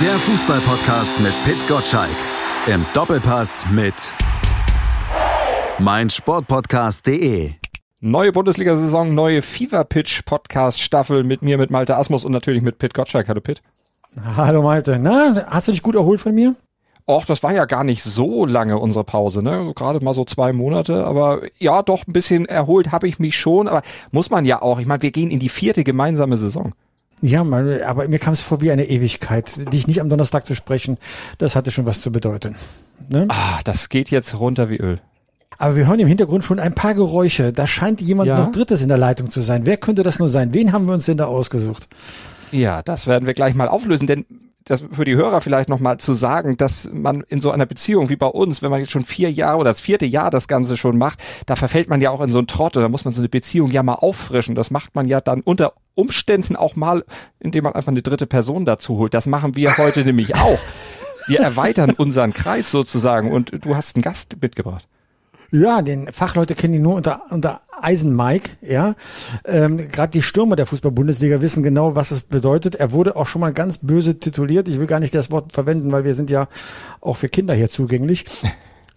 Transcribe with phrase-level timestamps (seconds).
[0.00, 2.16] Der Fußballpodcast mit Pit Gottschalk.
[2.66, 3.94] Im Doppelpass mit
[5.78, 7.52] meinsportpodcast.de.
[8.00, 12.76] Neue Bundesliga-Saison, neue Fever Pitch Podcast Staffel mit mir, mit Malte Asmus und natürlich mit
[12.76, 13.26] Pit Gottschalk.
[13.26, 13.62] Hallo Pit.
[14.36, 14.98] Hallo Malte.
[14.98, 16.54] Na, hast du dich gut erholt von mir?
[17.08, 19.72] Och, das war ja gar nicht so lange unsere Pause, ne?
[19.74, 23.66] Gerade mal so zwei Monate, aber ja, doch ein bisschen erholt habe ich mich schon,
[23.66, 24.78] aber muss man ja auch.
[24.78, 26.74] Ich meine, wir gehen in die vierte gemeinsame Saison.
[27.22, 29.72] Ja, man, aber mir kam es vor wie eine Ewigkeit.
[29.72, 30.98] Dich nicht am Donnerstag zu sprechen,
[31.38, 32.54] das hatte schon was zu bedeuten.
[33.08, 33.26] Ne?
[33.28, 35.00] Ah, das geht jetzt runter wie Öl.
[35.58, 37.52] Aber wir hören im Hintergrund schon ein paar Geräusche.
[37.52, 38.38] Da scheint jemand ja.
[38.38, 39.64] noch Drittes in der Leitung zu sein.
[39.64, 40.52] Wer könnte das nur sein?
[40.52, 41.88] Wen haben wir uns denn da ausgesucht?
[42.52, 44.26] Ja, das werden wir gleich mal auflösen, denn
[44.66, 48.16] das für die Hörer vielleicht nochmal zu sagen, dass man in so einer Beziehung wie
[48.16, 50.98] bei uns, wenn man jetzt schon vier Jahre oder das vierte Jahr das Ganze schon
[50.98, 53.20] macht, da verfällt man ja auch in so einen Trott und da muss man so
[53.20, 54.56] eine Beziehung ja mal auffrischen.
[54.56, 57.04] Das macht man ja dann unter Umständen auch mal,
[57.38, 59.14] indem man einfach eine dritte Person dazu holt.
[59.14, 60.58] Das machen wir heute nämlich auch.
[61.28, 64.86] Wir erweitern unseren Kreis sozusagen und du hast einen Gast mitgebracht.
[65.50, 68.94] Ja, den Fachleute kennen ihn nur unter, unter Eisen Mike, ja.
[69.44, 72.74] Ähm, Gerade die Stürmer der Fußball-Bundesliga wissen genau, was es bedeutet.
[72.74, 74.68] Er wurde auch schon mal ganz böse tituliert.
[74.68, 76.48] Ich will gar nicht das Wort verwenden, weil wir sind ja
[77.00, 78.24] auch für Kinder hier zugänglich.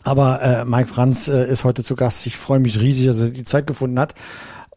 [0.03, 2.25] Aber äh, Mike Franz äh, ist heute zu Gast.
[2.25, 4.15] Ich freue mich riesig, dass er die Zeit gefunden hat.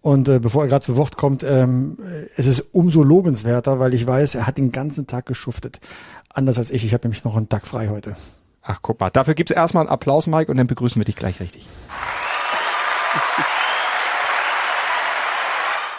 [0.01, 1.97] Und äh, bevor er gerade zu Wort kommt, ähm,
[2.37, 5.81] es ist umso lobenswerter, weil ich weiß, er hat den ganzen Tag geschuftet.
[6.35, 6.85] Anders als ich.
[6.85, 8.17] Ich habe nämlich noch einen Tag frei heute.
[8.63, 9.11] Ach, guck mal.
[9.11, 11.67] Dafür gibt's erstmal einen Applaus, Mike, und dann begrüßen wir dich gleich richtig.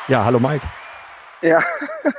[0.07, 0.65] Ja, hallo Mike.
[1.41, 1.61] Ja,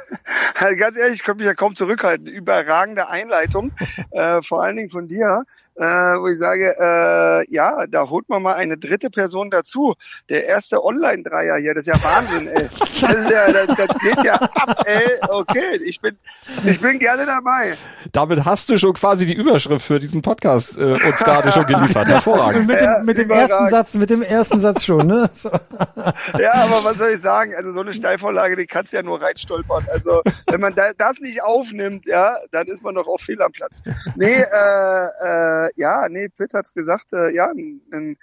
[0.54, 2.26] also ganz ehrlich, ich könnte mich ja kaum zurückhalten.
[2.26, 3.72] Überragende Einleitung,
[4.10, 5.44] äh, vor allen Dingen von dir
[5.76, 9.94] äh, wo ich sage, äh, ja, da holt man mal eine dritte Person dazu.
[10.28, 12.68] Der erste Online-Dreier hier, das ist ja Wahnsinn, ey.
[13.04, 15.10] Das, ist ja, das, das geht ja ab, ey.
[15.28, 16.16] Okay, ich bin,
[16.64, 17.76] ich bin gerne dabei.
[18.12, 22.06] Damit hast du schon quasi die Überschrift für diesen Podcast äh, uns gerade schon geliefert.
[22.06, 22.66] Hervorragend.
[22.66, 25.28] mit dem, mit dem ersten Satz, mit dem ersten Satz schon, ne?
[25.32, 25.50] So.
[26.38, 27.54] Ja, aber was soll ich sagen?
[27.56, 29.86] Also so eine Steilvorlage, die kannst du ja nur reinstolpern.
[29.92, 33.52] Also wenn man da, das nicht aufnimmt, ja, dann ist man doch auch fehl am
[33.52, 33.82] Platz.
[34.16, 38.16] Nee, äh, äh, äh, ja, nee, Pitt hat's gesagt, äh, ja, einen,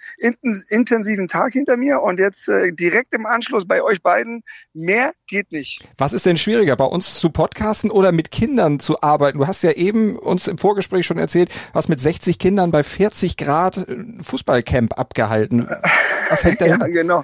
[0.70, 4.44] intensiven Tag hinter mir und jetzt äh, direkt im Anschluss bei euch beiden.
[4.74, 5.84] Mehr geht nicht.
[5.98, 9.38] Was ist denn schwieriger, bei uns zu podcasten oder mit Kindern zu arbeiten?
[9.38, 13.38] Du hast ja eben uns im Vorgespräch schon erzählt, hast mit 60 Kindern bei 40
[13.38, 13.86] Grad
[14.22, 15.68] Fußballcamp abgehalten.
[16.30, 17.24] Was hängt da Ja, genau.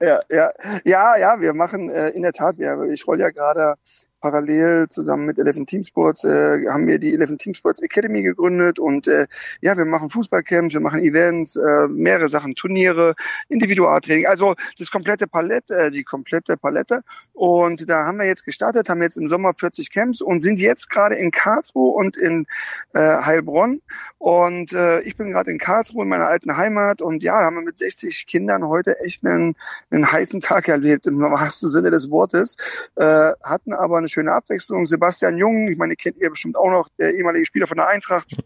[0.00, 0.50] Ja, ja,
[0.84, 3.74] ja, ja, wir machen äh, in der Tat, wir, ich roll ja gerade
[4.20, 8.78] parallel zusammen mit Eleven Team Sports äh, haben wir die Eleven Team Sports Academy gegründet
[8.78, 9.26] und äh,
[9.60, 13.14] ja, wir machen Fußballcamps, wir machen Events, äh, mehrere Sachen, Turniere,
[13.48, 17.02] Individualtraining, also das komplette Palette, äh, die komplette Palette.
[17.32, 20.90] Und da haben wir jetzt gestartet, haben jetzt im Sommer 40 Camps und sind jetzt
[20.90, 22.46] gerade in Karlsruhe und in
[22.92, 23.80] äh, Heilbronn.
[24.18, 27.62] Und äh, ich bin gerade in Karlsruhe in meiner alten Heimat und ja, haben wir
[27.62, 29.56] mit 60 Kindern heute echt einen,
[29.90, 32.56] einen heißen Tag erlebt im wahrsten Sinne des Wortes,
[32.96, 34.84] äh, hatten aber eine schöne Abwechslung.
[34.84, 38.36] Sebastian Jung, ich meine, kennt ihr bestimmt auch noch, der ehemalige Spieler von der Eintracht.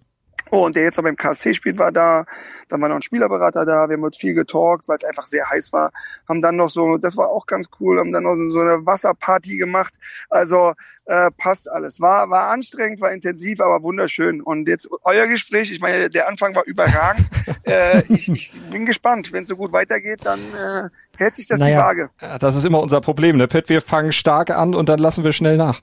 [0.50, 2.26] Oh, und der jetzt noch beim KSC spielt, war da.
[2.68, 3.88] Dann war noch ein Spielerberater da.
[3.88, 5.90] Wir haben uns viel getalkt, weil es einfach sehr heiß war.
[6.28, 9.56] Haben dann noch so, das war auch ganz cool, haben dann noch so eine Wasserparty
[9.56, 9.94] gemacht.
[10.28, 10.74] Also
[11.06, 12.00] äh, passt alles.
[12.00, 14.40] War, war anstrengend, war intensiv, aber wunderschön.
[14.40, 17.26] Und jetzt euer Gespräch, ich meine, der Anfang war überragend.
[17.64, 19.32] äh, ich, ich bin gespannt.
[19.32, 22.38] Wenn es so gut weitergeht, dann äh, hält sich das naja, die Waage.
[22.38, 23.68] Das ist immer unser Problem, ne, Pitt?
[23.68, 25.80] Wir fangen stark an und dann lassen wir schnell nach.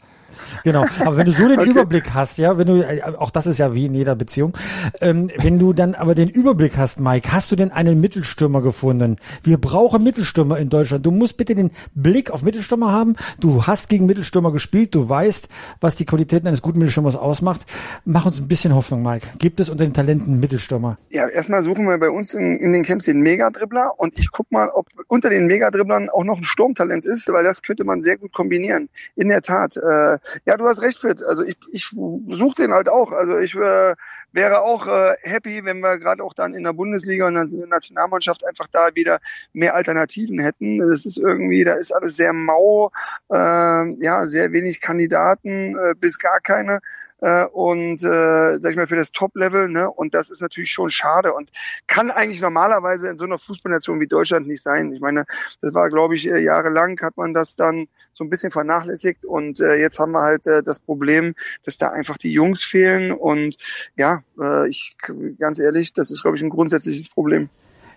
[0.63, 0.85] Genau.
[0.99, 1.69] Aber wenn du so den okay.
[1.69, 4.53] Überblick hast, ja, wenn du, äh, auch das ist ja wie in jeder Beziehung,
[4.99, 9.17] ähm, wenn du dann aber den Überblick hast, Mike, hast du denn einen Mittelstürmer gefunden?
[9.43, 11.05] Wir brauchen Mittelstürmer in Deutschland.
[11.05, 13.15] Du musst bitte den Blick auf Mittelstürmer haben.
[13.39, 14.93] Du hast gegen Mittelstürmer gespielt.
[14.95, 15.47] Du weißt,
[15.79, 17.61] was die Qualitäten eines guten Mittelstürmers ausmacht.
[18.05, 19.27] Mach uns ein bisschen Hoffnung, Mike.
[19.39, 20.97] Gibt es unter den Talenten Mittelstürmer?
[21.09, 24.51] Ja, erstmal suchen wir bei uns in, in den Camps den Megadribbler und ich guck
[24.51, 28.17] mal, ob unter den Megadribblern auch noch ein Sturmtalent ist, weil das könnte man sehr
[28.17, 28.89] gut kombinieren.
[29.15, 29.77] In der Tat.
[29.77, 31.21] Äh, ja, du hast recht, Fritz.
[31.21, 33.11] Also ich, ich suche den halt auch.
[33.11, 33.95] Also ich äh,
[34.31, 37.67] wäre auch äh, happy, wenn wir gerade auch dann in der Bundesliga und in der
[37.67, 39.19] Nationalmannschaft einfach da wieder
[39.53, 40.79] mehr Alternativen hätten.
[40.79, 42.91] Das ist irgendwie, da ist alles sehr mau,
[43.31, 46.79] äh, ja, sehr wenig Kandidaten, äh, bis gar keine
[47.21, 49.89] äh, und äh, sag ich mal für das Top-Level, ne?
[49.89, 51.51] Und das ist natürlich schon schade und
[51.87, 54.91] kann eigentlich normalerweise in so einer Fußballnation wie Deutschland nicht sein.
[54.91, 55.25] Ich meine,
[55.61, 59.59] das war, glaube ich, äh, jahrelang hat man das dann so ein bisschen vernachlässigt und
[59.59, 61.35] äh, jetzt haben wir halt äh, das Problem,
[61.65, 63.57] dass da einfach die Jungs fehlen und
[63.95, 64.95] ja, äh, ich
[65.39, 67.49] ganz ehrlich, das ist, glaube ich, ein grundsätzliches Problem.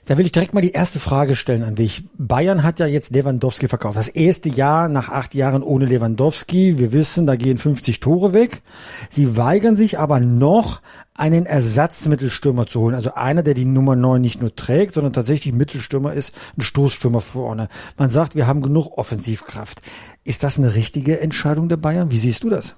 [0.06, 2.04] Da will ich direkt mal die erste Frage stellen an dich.
[2.18, 3.96] Bayern hat ja jetzt Lewandowski verkauft.
[3.96, 6.78] Das erste Jahr nach acht Jahren ohne Lewandowski.
[6.78, 8.62] Wir wissen, da gehen 50 Tore weg.
[9.08, 10.82] Sie weigern sich aber noch,
[11.14, 12.94] einen Ersatzmittelstürmer zu holen.
[12.94, 17.20] Also einer, der die Nummer 9 nicht nur trägt, sondern tatsächlich Mittelstürmer ist, ein Stoßstürmer
[17.20, 17.68] vorne.
[17.96, 19.80] Man sagt, wir haben genug Offensivkraft.
[20.24, 22.10] Ist das eine richtige Entscheidung der Bayern?
[22.10, 22.76] Wie siehst du das?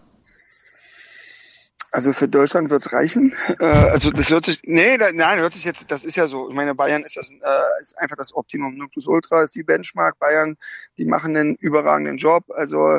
[1.97, 3.33] Also für Deutschland wird's reichen.
[3.59, 6.51] Äh, also das hört sich, nee, da, nein, hört sich jetzt, das ist ja so.
[6.51, 8.77] Ich meine, Bayern ist das, äh, ist einfach das Optimum.
[8.91, 10.19] Plus Ultra ist die Benchmark.
[10.19, 10.57] Bayern,
[10.99, 12.45] die machen einen überragenden Job.
[12.51, 12.99] Also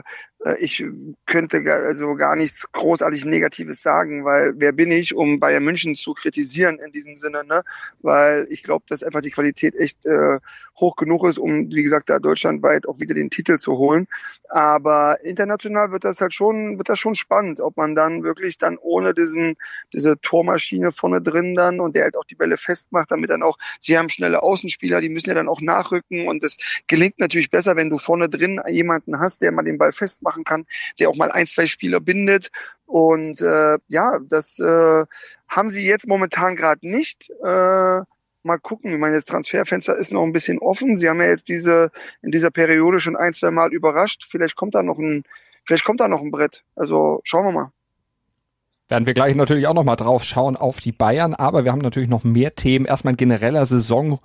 [0.59, 0.85] ich
[1.25, 6.13] könnte also gar nichts großartig Negatives sagen, weil wer bin ich, um Bayern München zu
[6.13, 7.63] kritisieren in diesem Sinne, ne?
[8.01, 10.39] Weil ich glaube, dass einfach die Qualität echt äh,
[10.79, 14.07] hoch genug ist, um, wie gesagt, da deutschlandweit auch wieder den Titel zu holen.
[14.47, 18.77] Aber international wird das halt schon, wird das schon spannend, ob man dann wirklich dann
[18.77, 19.55] ohne diesen,
[19.91, 23.57] diese Tormaschine vorne drin dann und der halt auch die Bälle festmacht, damit dann auch,
[23.79, 26.57] sie haben schnelle Außenspieler, die müssen ja dann auch nachrücken und das
[26.87, 30.43] gelingt natürlich besser, wenn du vorne drin jemanden hast, der mal den Ball festmacht machen
[30.43, 30.65] kann,
[30.99, 32.49] der auch mal ein, zwei Spieler bindet.
[32.85, 35.05] Und äh, ja, das äh,
[35.47, 37.29] haben sie jetzt momentan gerade nicht.
[37.43, 38.01] Äh,
[38.47, 38.93] mal gucken.
[38.93, 40.97] Ich meine, das Transferfenster ist noch ein bisschen offen.
[40.97, 41.91] Sie haben ja jetzt diese
[42.21, 44.25] in dieser Periode schon ein, zwei Mal überrascht.
[44.27, 45.23] Vielleicht kommt da noch ein,
[45.63, 46.63] vielleicht kommt da noch ein Brett.
[46.75, 47.71] Also schauen wir mal.
[48.89, 52.07] Werden wir gleich natürlich auch nochmal drauf schauen auf die Bayern, aber wir haben natürlich
[52.07, 52.85] noch mehr Themen.
[52.85, 54.19] Erstmal ein genereller Saison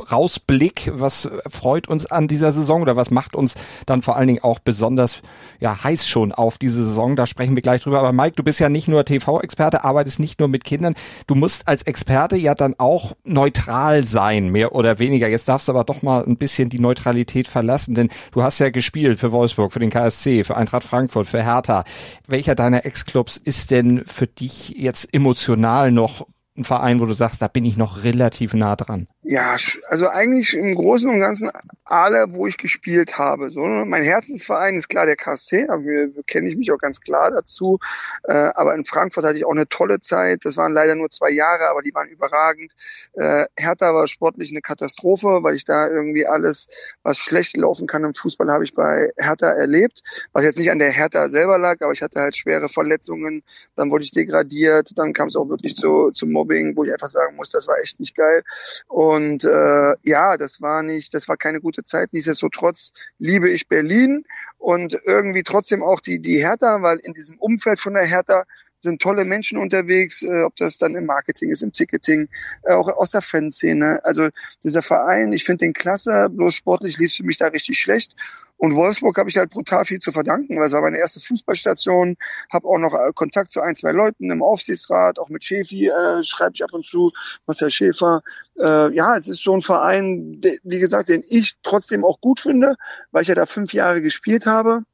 [0.00, 3.54] Rausblick, was freut uns an dieser Saison oder was macht uns
[3.86, 5.22] dann vor allen Dingen auch besonders
[5.58, 7.16] ja, heiß schon auf diese Saison?
[7.16, 7.98] Da sprechen wir gleich drüber.
[7.98, 10.94] Aber Mike, du bist ja nicht nur TV-Experte, arbeitest nicht nur mit Kindern.
[11.26, 15.28] Du musst als Experte ja dann auch neutral sein, mehr oder weniger.
[15.28, 18.70] Jetzt darfst du aber doch mal ein bisschen die Neutralität verlassen, denn du hast ja
[18.70, 21.84] gespielt für Wolfsburg, für den KSC, für Eintracht Frankfurt, für Hertha.
[22.26, 26.26] Welcher deiner Ex-Clubs ist denn für dich jetzt emotional noch
[26.60, 29.08] ein Verein, wo du sagst, da bin ich noch relativ nah dran?
[29.22, 29.56] Ja,
[29.88, 31.50] also eigentlich im Großen und Ganzen
[31.84, 33.50] alle, wo ich gespielt habe.
[33.50, 33.84] So, ne?
[33.84, 35.76] mein Herzensverein ist klar der KSC, da
[36.26, 37.78] kenne ich mich auch ganz klar dazu.
[38.24, 40.44] Äh, aber in Frankfurt hatte ich auch eine tolle Zeit.
[40.44, 42.72] Das waren leider nur zwei Jahre, aber die waren überragend.
[43.14, 46.68] Äh, Hertha war sportlich eine Katastrophe, weil ich da irgendwie alles,
[47.02, 50.00] was schlecht laufen kann im Fußball, habe ich bei Hertha erlebt.
[50.32, 53.42] Was jetzt nicht an der Hertha selber lag, aber ich hatte halt schwere Verletzungen.
[53.74, 54.90] Dann wurde ich degradiert.
[54.96, 57.78] Dann kam es auch wirklich zu, zu Mobbing, wo ich einfach sagen muss, das war
[57.78, 58.42] echt nicht geil.
[58.86, 62.12] Und und äh, ja, das war nicht, das war keine gute Zeit.
[62.12, 64.24] Nichtsdestotrotz liebe ich Berlin
[64.58, 68.44] und irgendwie trotzdem auch die die Hertha, weil in diesem Umfeld von der Hertha
[68.80, 72.28] sind tolle Menschen unterwegs, äh, ob das dann im Marketing ist, im Ticketing,
[72.64, 74.00] äh, auch aus der Fanszene.
[74.04, 74.28] Also
[74.64, 78.16] dieser Verein, ich finde den klasse, bloß sportlich lief es für mich da richtig schlecht.
[78.56, 82.16] Und Wolfsburg habe ich halt brutal viel zu verdanken, weil es war meine erste Fußballstation,
[82.52, 86.22] habe auch noch äh, Kontakt zu ein, zwei Leuten im Aufsichtsrat, auch mit Schäfi äh,
[86.22, 87.10] schreibe ich ab und zu,
[87.46, 88.22] Marcel Schäfer.
[88.58, 92.76] Äh, ja, es ist so ein Verein, wie gesagt, den ich trotzdem auch gut finde,
[93.12, 94.84] weil ich ja da fünf Jahre gespielt habe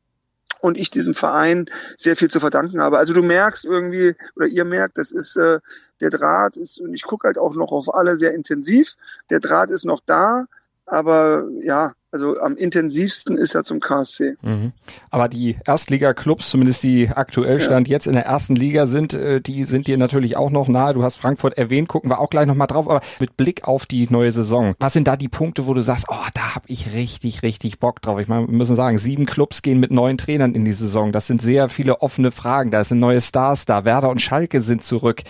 [0.61, 1.67] und ich diesem Verein
[1.97, 2.99] sehr viel zu verdanken habe.
[2.99, 5.61] Also du merkst irgendwie, oder ihr merkt, das ist äh,
[6.01, 8.95] der Draht ist, und ich gucke halt auch noch auf alle sehr intensiv.
[9.31, 10.47] Der Draht ist noch da,
[10.87, 14.37] aber ja, also am intensivsten ist er zum KSC.
[14.41, 14.73] Mhm.
[15.11, 17.93] Aber die Erstliga-Clubs, zumindest die aktuell Stand ja.
[17.93, 20.95] jetzt in der ersten Liga sind, äh, die sind dir natürlich auch noch nahe.
[20.95, 22.89] Du hast Frankfurt erwähnt, gucken wir auch gleich nochmal drauf.
[22.89, 26.07] Aber mit Blick auf die neue Saison, was sind da die Punkte, wo du sagst,
[26.09, 28.19] oh, da habe ich richtig, richtig Bock drauf?
[28.19, 31.13] Ich meine, wir müssen sagen, sieben Clubs gehen mit neuen Trainern in die Saison.
[31.13, 32.71] Das sind sehr viele offene Fragen.
[32.71, 33.85] Da sind neue Stars da.
[33.85, 35.23] Werder und Schalke sind zurück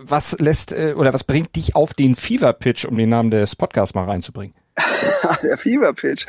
[0.00, 3.56] was lässt äh, oder was bringt dich auf den Fever Pitch, um den Namen des
[3.56, 4.54] Podcasts mal reinzubringen?
[5.42, 6.26] der Fever-Pitch.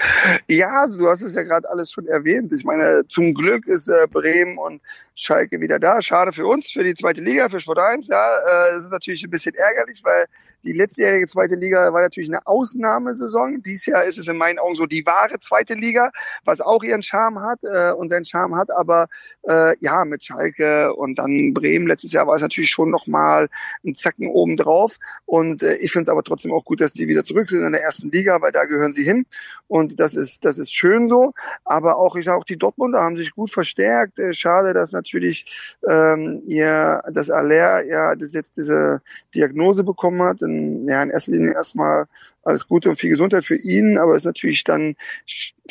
[0.47, 2.51] Ja, du hast es ja gerade alles schon erwähnt.
[2.53, 4.81] Ich meine, zum Glück ist äh, Bremen und
[5.15, 6.01] Schalke wieder da.
[6.01, 8.07] Schade für uns, für die zweite Liga, für Sport 1.
[8.07, 10.25] Ja, äh, das ist natürlich ein bisschen ärgerlich, weil
[10.63, 13.61] die letztjährige zweite Liga war natürlich eine Ausnahmesaison.
[13.61, 16.11] Dies Jahr ist es in meinen Augen so die wahre zweite Liga,
[16.45, 18.69] was auch ihren Charme hat äh, und seinen Charme hat.
[18.71, 19.07] Aber
[19.47, 23.49] äh, ja, mit Schalke und dann Bremen letztes Jahr war es natürlich schon noch mal
[23.85, 24.97] ein Zacken oben drauf.
[25.25, 27.73] Und äh, ich finde es aber trotzdem auch gut, dass die wieder zurück sind in
[27.73, 29.25] der ersten Liga, weil da gehören sie hin.
[29.67, 31.33] Und das ist das ist schön so.
[31.65, 34.19] Aber auch ich sage auch die Dortmunder haben sich gut verstärkt.
[34.19, 39.01] Äh, schade, dass natürlich ähm, ihr das Aller ja das jetzt diese
[39.35, 40.41] Diagnose bekommen hat.
[40.41, 42.07] In, ja, in erster Linie erstmal
[42.43, 44.95] alles Gute und viel Gesundheit für ihn, aber ist natürlich dann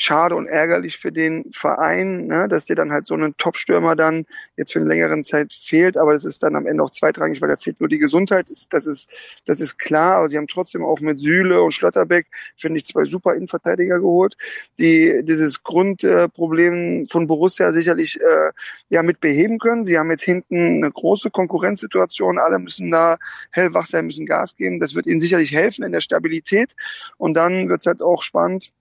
[0.01, 4.27] schade und ärgerlich für den Verein, ne, dass dir dann halt so ein Top-Stürmer dann
[4.57, 7.49] jetzt für eine längere Zeit fehlt, aber das ist dann am Ende auch zweitrangig, weil
[7.49, 9.13] da zählt nur die Gesundheit, das ist,
[9.45, 13.05] das ist klar, aber sie haben trotzdem auch mit Süle und Schlotterbeck, finde ich, zwei
[13.05, 14.37] super Innenverteidiger geholt,
[14.79, 18.53] die dieses Grundproblem von Borussia sicherlich äh,
[18.89, 19.85] ja mit beheben können.
[19.85, 23.19] Sie haben jetzt hinten eine große Konkurrenzsituation, alle müssen da
[23.51, 26.68] hellwach sein, müssen Gas geben, das wird ihnen sicherlich helfen in der Stabilität
[27.17, 28.73] und dann wird es halt auch spannend,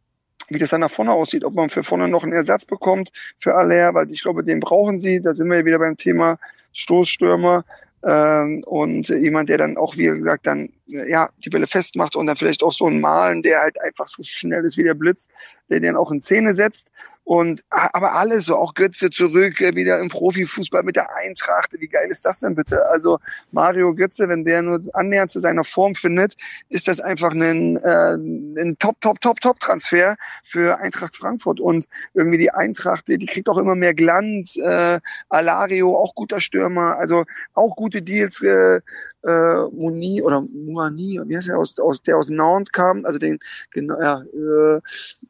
[0.50, 3.56] wie das dann nach vorne aussieht, ob man für vorne noch einen Ersatz bekommt für
[3.56, 5.22] Aller, weil ich glaube, den brauchen sie.
[5.22, 6.39] Da sind wir wieder beim Thema
[6.74, 7.65] Stoßstürmer
[8.03, 12.38] ähm, und jemand, der dann auch, wie gesagt, dann ja die Bälle festmacht und dann
[12.38, 15.27] vielleicht auch so ein Malen, der halt einfach so schnell ist wie der Blitz,
[15.70, 16.91] der den auch in Szene setzt.
[17.27, 21.74] Und aber alles so, auch Götze zurück, äh, wieder im Profifußball mit der Eintracht.
[21.77, 22.88] Wie geil ist das denn bitte?
[22.88, 23.19] Also
[23.51, 26.38] Mario Götze, wenn der nur annähernd zu seiner Form findet,
[26.69, 30.15] ist das einfach ein, äh, ein Top, Top, Top, Top Transfer
[30.46, 31.60] für Eintracht Frankfurt.
[31.60, 34.55] Und irgendwie die Eintracht, die, die kriegt auch immer mehr Glanz.
[34.55, 38.41] Äh, Alario, auch guter Stürmer, also auch gute Deals.
[38.41, 38.79] Äh,
[39.24, 43.39] äh, Muni oder Muani, wie heißt der aus, aus der aus Nantes kam, also den
[43.71, 44.81] genau ja, äh,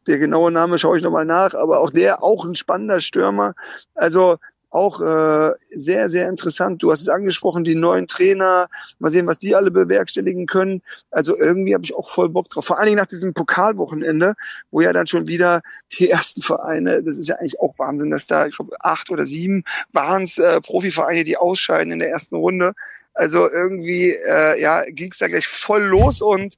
[0.08, 3.56] der genaue Name schaue ich nochmal nach, aber auch der auch ein spannender Stürmer.
[3.96, 4.38] Also
[4.70, 6.84] auch äh, sehr, sehr interessant.
[6.84, 10.82] Du hast es angesprochen, die neuen Trainer, mal sehen, was die alle bewerkstelligen können.
[11.10, 12.66] Also irgendwie habe ich auch voll Bock drauf.
[12.66, 14.36] Vor allen Dingen nach diesem Pokalwochenende,
[14.70, 15.62] wo ja dann schon wieder
[15.98, 19.26] die ersten Vereine, das ist ja eigentlich auch Wahnsinn, dass da, ich glaube, acht oder
[19.26, 19.64] sieben
[19.94, 22.74] waren es äh, Profivereine, die ausscheiden in der ersten Runde.
[23.18, 26.56] Also irgendwie, äh, ja, ging's da gleich voll los und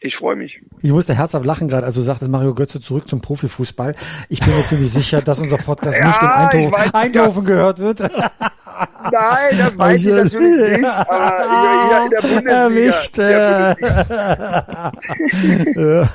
[0.00, 0.60] ich freue mich.
[0.82, 3.94] Ich musste herzhaft lachen gerade, also sagte Mario Götze zurück zum Profifußball.
[4.28, 8.00] Ich bin mir ziemlich sicher, dass unser Podcast ja, nicht in Eindhoven, Eindhoven gehört wird.
[9.12, 12.62] Nein, das weiß ich natürlich nicht, aber in der Bundesliga.
[12.64, 13.18] Erwischt.
[13.18, 14.54] Der Bundesliga.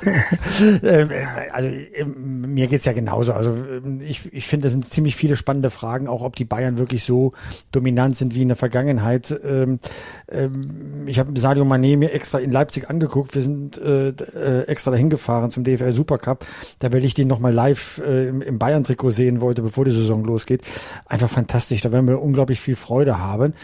[0.82, 1.10] Ähm,
[1.52, 3.32] also ähm, mir geht's ja genauso.
[3.32, 6.78] Also ähm, ich, ich finde, es sind ziemlich viele spannende Fragen, auch ob die Bayern
[6.78, 7.32] wirklich so
[7.72, 9.30] dominant sind wie in der Vergangenheit.
[9.30, 13.34] Ich habe Sadio Mané mir extra in Leipzig angeguckt.
[13.34, 16.44] Wir sind äh, äh, extra dahin gefahren zum DFL Supercup.
[16.78, 20.62] Da werde ich den nochmal live im Bayern-Trikot sehen wollte, bevor die Saison losgeht.
[21.06, 21.80] Einfach fantastisch.
[21.80, 23.54] Da werden wir unglaublich unglaublich viel Freude haben.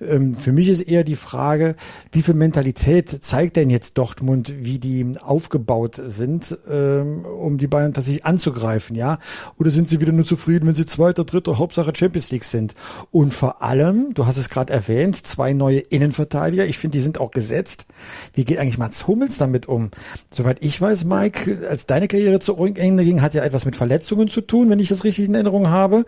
[0.00, 1.76] Ähm, für mich ist eher die Frage,
[2.10, 7.94] wie viel Mentalität zeigt denn jetzt Dortmund, wie die aufgebaut sind, ähm, um die Bayern
[7.94, 9.18] tatsächlich anzugreifen, ja?
[9.58, 12.74] Oder sind sie wieder nur zufrieden, wenn sie zweiter, dritter, Hauptsache Champions League sind?
[13.10, 16.66] Und vor allem, du hast es gerade erwähnt, zwei neue Innenverteidiger.
[16.66, 17.86] Ich finde, die sind auch gesetzt.
[18.34, 19.90] Wie geht eigentlich Mats Hummels damit um?
[20.32, 24.28] Soweit ich weiß, Mike, als deine Karriere zu Ende ging, hat ja etwas mit Verletzungen
[24.28, 26.04] zu tun, wenn ich das richtig in Erinnerung habe.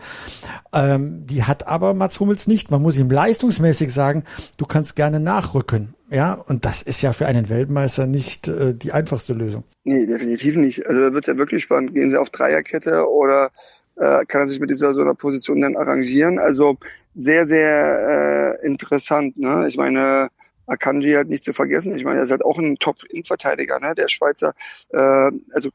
[0.73, 2.71] Ähm, die hat aber Mats Hummels nicht.
[2.71, 4.25] Man muss ihm leistungsmäßig sagen,
[4.57, 5.95] du kannst gerne nachrücken.
[6.11, 9.65] Ja, und das ist ja für einen Weltmeister nicht äh, die einfachste Lösung.
[9.85, 10.87] Nee, definitiv nicht.
[10.87, 11.95] Also da wird es ja wirklich spannend.
[11.95, 13.51] Gehen sie auf Dreierkette oder
[13.97, 16.39] äh, kann er sich mit dieser so einer Position dann arrangieren?
[16.39, 16.77] Also
[17.15, 19.39] sehr, sehr äh, interessant.
[19.39, 19.67] Ne?
[19.69, 20.29] Ich meine,
[20.67, 21.95] Akanji halt nicht zu vergessen.
[21.95, 24.55] Ich meine, er ist halt auch ein Top-Innenverteidiger, ne, der Schweizer.
[24.91, 25.71] Äh, also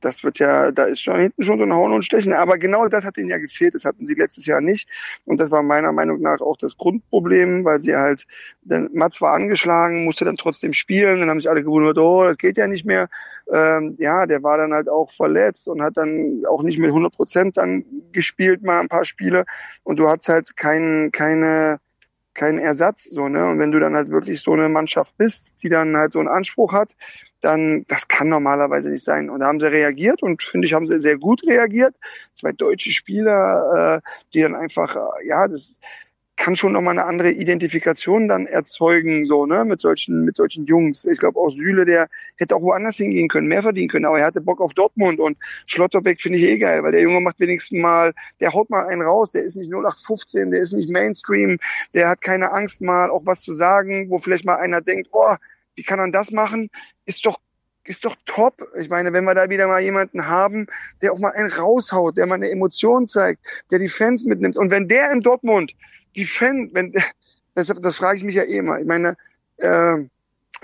[0.00, 2.32] das wird ja, da ist schon hinten schon so ein Hauen und Stechen.
[2.32, 3.74] Aber genau das hat ihnen ja gefehlt.
[3.74, 4.88] Das hatten sie letztes Jahr nicht.
[5.24, 8.26] Und das war meiner Meinung nach auch das Grundproblem, weil sie halt,
[8.62, 11.20] denn Mats war angeschlagen, musste dann trotzdem spielen.
[11.20, 13.08] Dann haben sich alle gewundert, oh, das geht ja nicht mehr.
[13.52, 17.14] Ähm, ja, der war dann halt auch verletzt und hat dann auch nicht mit 100
[17.14, 19.44] Prozent dann gespielt, mal ein paar Spiele.
[19.82, 21.78] Und du hast halt kein, keine
[22.34, 23.46] kein Ersatz, so, ne?
[23.46, 26.28] Und wenn du dann halt wirklich so eine Mannschaft bist, die dann halt so einen
[26.28, 26.94] Anspruch hat,
[27.40, 29.30] dann, das kann normalerweise nicht sein.
[29.30, 31.96] Und da haben sie reagiert und finde ich, haben sie sehr gut reagiert.
[32.34, 35.78] Zwei deutsche Spieler, äh, die dann einfach, äh, ja, das,
[36.36, 41.04] kann schon nochmal eine andere Identifikation dann erzeugen, so, ne, mit solchen, mit solchen Jungs.
[41.04, 44.26] Ich glaube auch Süle, der hätte auch woanders hingehen können, mehr verdienen können, aber er
[44.26, 47.80] hatte Bock auf Dortmund und Schlotterbeck finde ich eh geil, weil der Junge macht wenigstens
[47.80, 51.58] mal, der haut mal einen raus, der ist nicht 0815, der ist nicht Mainstream,
[51.94, 55.36] der hat keine Angst mal auch was zu sagen, wo vielleicht mal einer denkt, oh,
[55.76, 56.70] wie kann man das machen?
[57.04, 57.38] Ist doch
[57.86, 58.62] ist doch top.
[58.78, 60.66] Ich meine, wenn wir da wieder mal jemanden haben,
[61.02, 64.56] der auch mal einen raushaut, der mal eine Emotion zeigt, der die Fans mitnimmt.
[64.56, 65.74] Und wenn der in Dortmund
[66.16, 66.92] die Fan, wenn,
[67.54, 68.80] das, das frage ich mich ja eh immer.
[68.80, 69.16] Ich meine,
[69.58, 69.96] äh,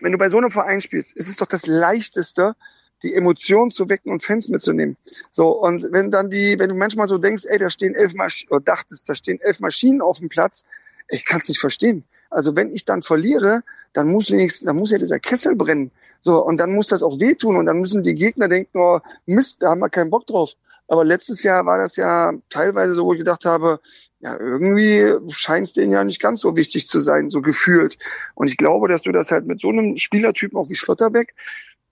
[0.01, 2.55] wenn du bei so einem Verein spielst, ist es doch das Leichteste,
[3.03, 4.97] die Emotionen zu wecken und Fans mitzunehmen.
[5.31, 8.51] So, und wenn dann die, wenn du manchmal so denkst, ey, da stehen elf Maschinen,
[8.51, 10.65] oder dachtest, da stehen elf Maschinen auf dem Platz,
[11.09, 12.05] ich kann es nicht verstehen.
[12.29, 15.91] Also wenn ich dann verliere, dann muss wenigstens, dann muss ja dieser Kessel brennen.
[16.21, 19.63] So, und dann muss das auch wehtun und dann müssen die Gegner denken, oh, Mist,
[19.63, 20.53] da haben wir keinen Bock drauf.
[20.87, 23.81] Aber letztes Jahr war das ja teilweise so, wo ich gedacht habe,
[24.21, 27.99] ja, irgendwie scheint es denen ja nicht ganz so wichtig zu sein, so gefühlt.
[28.35, 31.35] Und ich glaube, dass du das halt mit so einem Spielertypen auch wie Schlotterbeck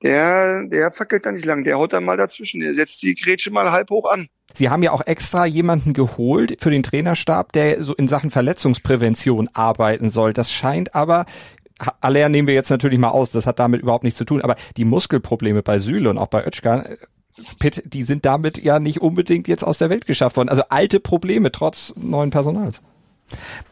[0.02, 3.50] der, der fackelt da nicht lang, der haut dann mal dazwischen, der setzt die Grätsche
[3.50, 4.28] mal halb hoch an.
[4.54, 9.48] Sie haben ja auch extra jemanden geholt für den Trainerstab, der so in Sachen Verletzungsprävention
[9.52, 10.32] arbeiten soll.
[10.32, 11.26] Das scheint aber
[12.00, 14.56] Aller nehmen wir jetzt natürlich mal aus, das hat damit überhaupt nichts zu tun, aber
[14.76, 16.84] die Muskelprobleme bei Süle und auch bei Özcan,
[17.58, 20.48] Pitt, die sind damit ja nicht unbedingt jetzt aus der Welt geschafft worden.
[20.48, 22.80] Also alte Probleme trotz neuen Personals.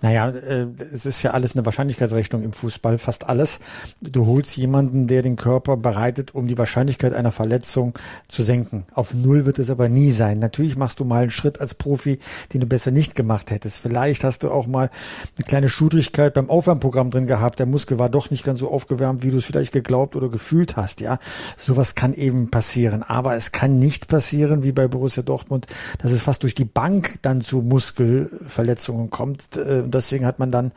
[0.03, 3.61] Naja, äh, es ist ja alles eine Wahrscheinlichkeitsrechnung im Fußball, fast alles.
[4.03, 7.95] Du holst jemanden, der den Körper bereitet, um die Wahrscheinlichkeit einer Verletzung
[8.29, 8.87] zu senken.
[8.93, 10.39] Auf Null wird es aber nie sein.
[10.39, 12.19] Natürlich machst du mal einen Schritt als Profi,
[12.53, 13.79] den du besser nicht gemacht hättest.
[13.79, 14.91] Vielleicht hast du auch mal
[15.37, 17.59] eine kleine Schudrigkeit beim Aufwärmprogramm drin gehabt.
[17.59, 20.77] Der Muskel war doch nicht ganz so aufgewärmt, wie du es vielleicht geglaubt oder gefühlt
[20.77, 21.01] hast.
[21.01, 21.19] Ja,
[21.57, 23.03] sowas kann eben passieren.
[23.03, 25.67] Aber es kann nicht passieren, wie bei Borussia Dortmund,
[25.99, 30.73] dass es fast durch die Bank dann zu Muskelverletzungen kommt äh, deswegen hat man dann,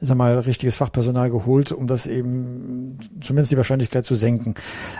[0.00, 4.54] sag mal, richtiges Fachpersonal geholt, um das eben zumindest die Wahrscheinlichkeit zu senken.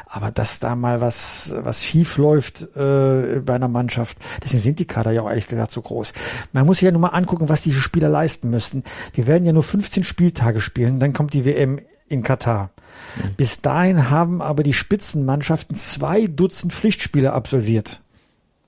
[0.06, 4.86] Aber dass da mal was, was schief läuft äh, bei einer Mannschaft, deswegen sind die
[4.86, 6.12] Kader ja auch ehrlich gesagt so groß.
[6.52, 8.82] Man muss sich ja nur mal angucken, was diese Spieler leisten müssten.
[9.14, 11.78] Wir werden ja nur 15 Spieltage spielen, dann kommt die WM
[12.08, 12.70] in Katar.
[13.16, 13.34] Mhm.
[13.36, 18.00] Bis dahin haben aber die Spitzenmannschaften zwei Dutzend Pflichtspiele absolviert.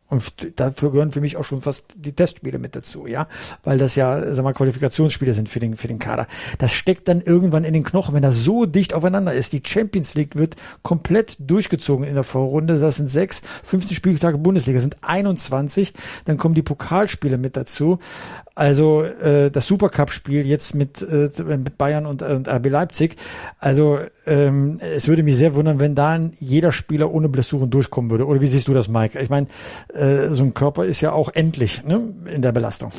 [0.09, 3.27] Und dafür gehören für mich auch schon fast die Testspiele mit dazu, ja,
[3.65, 6.29] weil das ja, sag mal, Qualifikationsspiele sind für den, für den Kader.
[6.59, 9.53] Das steckt dann irgendwann in den Knochen, wenn das so dicht aufeinander ist.
[9.53, 12.79] Die Champions League wird komplett durchgezogen in der Vorrunde.
[12.79, 15.93] Das sind sechs, 15 Spieltage Bundesliga sind 21.
[16.25, 17.99] Dann kommen die Pokalspiele mit dazu.
[18.55, 23.17] Also äh, das Supercup-Spiel jetzt mit, äh, mit Bayern und, und RB Leipzig.
[23.59, 28.27] Also ähm, es würde mich sehr wundern, wenn da jeder Spieler ohne Blessuren durchkommen würde.
[28.27, 29.21] Oder wie siehst du das, Mike?
[29.21, 29.49] Ich meine,
[29.97, 32.93] äh, so ein Körper ist ja auch endlich ne, in der Belastung.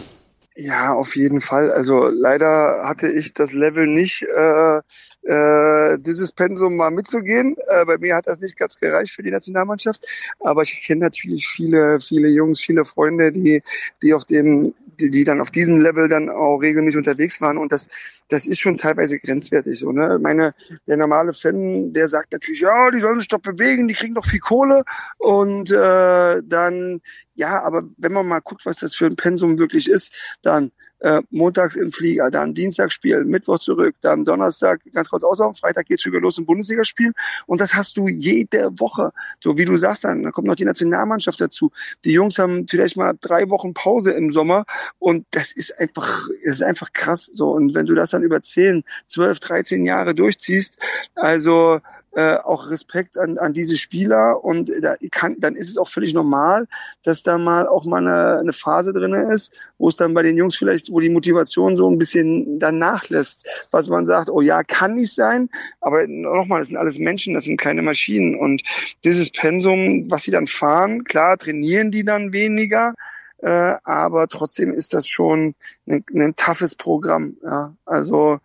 [0.60, 1.72] Ja, auf jeden Fall.
[1.72, 4.82] Also leider hatte ich das Level nicht, äh,
[5.28, 7.56] äh, dieses Pensum mal mitzugehen.
[7.68, 10.08] Äh, bei mir hat das nicht ganz gereicht für die Nationalmannschaft.
[10.40, 13.62] Aber ich kenne natürlich viele, viele Jungs, viele Freunde, die,
[14.02, 17.72] die auf dem die, die dann auf diesem Level dann auch regelmäßig unterwegs waren und
[17.72, 17.88] das,
[18.30, 20.20] das ist schon teilweise grenzwertig so, ne?
[20.22, 20.54] Meine,
[20.88, 24.26] der normale Fan, der sagt natürlich, ja, die sollen sich doch bewegen, die kriegen doch
[24.26, 24.84] viel Kohle
[25.18, 27.00] und äh, dann,
[27.36, 31.22] ja, aber wenn man mal guckt, was das für ein Pensum wirklich ist, dann äh,
[31.30, 36.04] montags im Flieger, dann Dienstag spielen, Mittwoch zurück, dann Donnerstag ganz kurz auslaufen, Freitag geht's
[36.04, 37.14] schon wieder los im Bundesligaspiel
[37.46, 39.12] und das hast du jede Woche.
[39.40, 41.72] So wie du sagst, dann, dann kommt noch die Nationalmannschaft dazu.
[42.06, 44.66] Die Jungs haben vielleicht mal drei Wochen Pause im Sommer
[45.00, 47.26] und das ist einfach, das ist einfach krass.
[47.26, 50.78] So und wenn du das dann über zehn, zwölf, dreizehn Jahre durchziehst,
[51.16, 51.80] also
[52.18, 56.16] äh, auch Respekt an, an diese Spieler und da kann, dann ist es auch völlig
[56.16, 56.66] normal,
[57.04, 60.36] dass da mal auch mal eine, eine Phase drinne ist, wo es dann bei den
[60.36, 64.64] Jungs vielleicht, wo die Motivation so ein bisschen dann nachlässt, was man sagt, oh ja,
[64.64, 65.48] kann nicht sein,
[65.80, 68.64] aber nochmal, das sind alles Menschen, das sind keine Maschinen und
[69.04, 72.96] dieses Pensum, was sie dann fahren, klar trainieren die dann weniger,
[73.40, 75.56] äh, aber trotzdem ist das schon
[75.88, 77.38] ein, ein toughes Programm.
[77.44, 77.76] Ja.
[77.86, 78.40] Also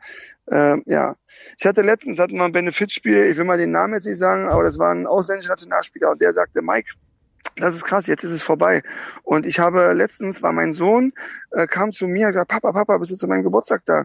[0.46, 1.16] äh, ja,
[1.58, 4.48] ich hatte letztens hatten wir ein Benefizspiel, ich will mal den Namen jetzt nicht sagen,
[4.48, 6.90] aber das war ein ausländischer Nationalspieler und der sagte, Mike,
[7.56, 8.82] das ist krass, jetzt ist es vorbei.
[9.22, 11.12] Und ich habe letztens war mein Sohn,
[11.50, 14.04] äh, kam zu mir und gesagt, Papa, Papa, bist du zu meinem Geburtstag da?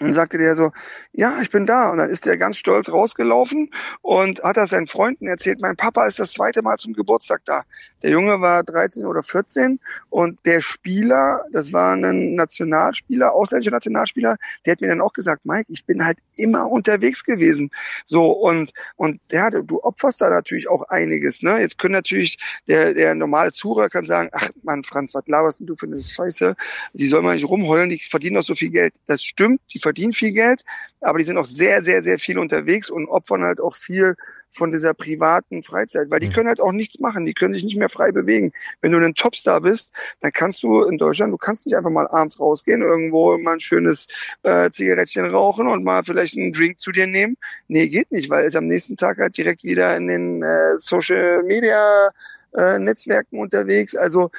[0.00, 0.72] Und sagte der so,
[1.12, 1.90] ja, ich bin da.
[1.90, 3.70] Und dann ist der ganz stolz rausgelaufen
[4.00, 7.64] und hat das seinen Freunden erzählt, mein Papa ist das zweite Mal zum Geburtstag da.
[8.02, 14.36] Der Junge war 13 oder 14 und der Spieler, das war ein Nationalspieler, ausländischer Nationalspieler,
[14.64, 17.70] der hat mir dann auch gesagt, Mike, ich bin halt immer unterwegs gewesen.
[18.04, 21.42] So und und hatte, du opferst da natürlich auch einiges.
[21.42, 21.60] Ne?
[21.60, 25.74] Jetzt können natürlich der der normale Zuhörer kann sagen, ach Mann, Franz, was laberst du
[25.74, 26.56] für eine Scheiße?
[26.92, 28.94] Die soll man nicht rumheulen, die verdienen doch so viel Geld.
[29.06, 30.62] Das stimmt, die verdienen viel Geld,
[31.00, 34.16] aber die sind auch sehr, sehr, sehr viel unterwegs und opfern halt auch viel
[34.52, 36.32] von dieser privaten Freizeit, weil die mhm.
[36.32, 38.52] können halt auch nichts machen, die können sich nicht mehr frei bewegen.
[38.80, 42.06] Wenn du ein Topstar bist, dann kannst du in Deutschland, du kannst nicht einfach mal
[42.06, 44.06] abends rausgehen, irgendwo mal ein schönes
[44.42, 47.36] äh, Zigarettchen rauchen und mal vielleicht einen Drink zu dir nehmen.
[47.68, 51.42] Nee, geht nicht, weil es am nächsten Tag halt direkt wieder in den äh, Social
[51.42, 52.10] Media
[52.54, 53.96] äh, Netzwerken unterwegs.
[53.96, 54.30] Also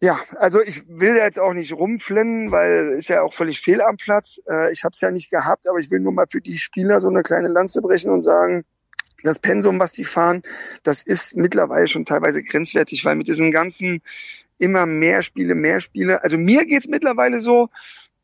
[0.00, 3.96] ja, also ich will jetzt auch nicht rumflennen, weil ist ja auch völlig fehl am
[3.96, 4.40] Platz.
[4.48, 7.00] Äh, ich habe es ja nicht gehabt, aber ich will nur mal für die Spieler
[7.00, 8.64] so eine kleine Lanze brechen und sagen,
[9.22, 10.42] das Pensum, was die fahren,
[10.82, 14.02] das ist mittlerweile schon teilweise grenzwertig, weil mit diesen ganzen
[14.58, 16.22] immer mehr Spiele, mehr Spiele.
[16.22, 17.68] Also mir geht's mittlerweile so,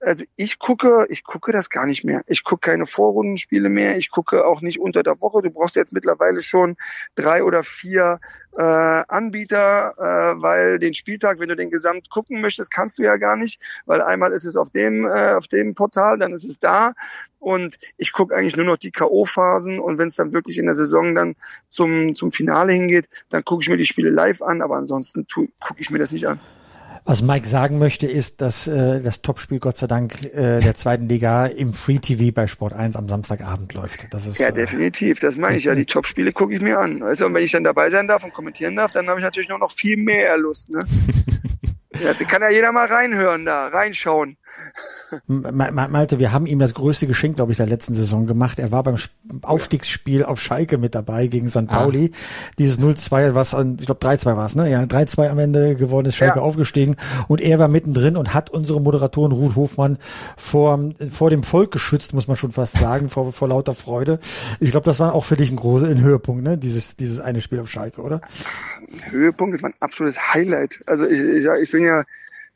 [0.05, 2.23] also ich gucke, ich gucke das gar nicht mehr.
[2.27, 3.97] Ich gucke keine Vorrundenspiele mehr.
[3.97, 5.43] Ich gucke auch nicht unter der Woche.
[5.43, 6.77] Du brauchst jetzt mittlerweile schon
[7.15, 8.21] drei oder vier
[8.57, 13.17] äh, Anbieter, äh, weil den Spieltag, wenn du den Gesamt gucken möchtest, kannst du ja
[13.17, 16.61] gar nicht, weil einmal ist es auf dem äh, auf dem Portal, dann ist es
[16.61, 16.95] da
[17.41, 20.75] und ich gucke eigentlich nur noch die KO-Phasen und wenn es dann wirklich in der
[20.75, 21.35] Saison dann
[21.69, 25.81] zum zum Finale hingeht, dann gucke ich mir die Spiele live an, aber ansonsten gucke
[25.81, 26.39] ich mir das nicht an.
[27.07, 31.07] Was Mike sagen möchte, ist, dass äh, das Topspiel Gott sei Dank äh, der zweiten
[31.07, 34.15] Liga im Free TV bei Sport 1 am Samstagabend läuft.
[34.15, 35.21] Das ist, ja, äh, definitiv.
[35.21, 35.75] Das meine ich ja.
[35.75, 37.03] Die Topspiele gucke ich mir an.
[37.03, 39.51] Also, und wenn ich dann dabei sein darf und kommentieren darf, dann habe ich natürlich
[39.51, 40.71] nur noch viel mehr Lust.
[40.71, 40.81] Ne?
[42.03, 44.37] ja, kann ja jeder mal reinhören da, reinschauen.
[45.27, 48.59] Malte, wir haben ihm das größte Geschenk, glaube ich, der letzten Saison gemacht.
[48.59, 48.97] Er war beim
[49.43, 51.69] Aufstiegsspiel auf Schalke mit dabei gegen St.
[51.69, 51.83] Ah.
[51.85, 52.11] Pauli.
[52.59, 54.71] Dieses 0-2, was an, ich glaube 3-2 war es, ne?
[54.71, 56.45] Ja, 3-2 am Ende geworden ist Schalke ja.
[56.45, 56.97] aufgestiegen
[57.29, 59.99] und er war mittendrin und hat unsere Moderatorin Ruth Hofmann
[60.37, 64.19] vor, vor dem Volk geschützt, muss man schon fast sagen, vor, vor lauter Freude.
[64.61, 66.59] Ich glaube, das war auch für dich ein großer ein Höhepunkt, ne?
[66.59, 68.21] Dieses, dieses eine Spiel auf Schalke, oder?
[69.11, 70.81] Höhepunkt, das war ein absolutes Highlight.
[70.87, 72.05] Also ich, ich, ich bin ja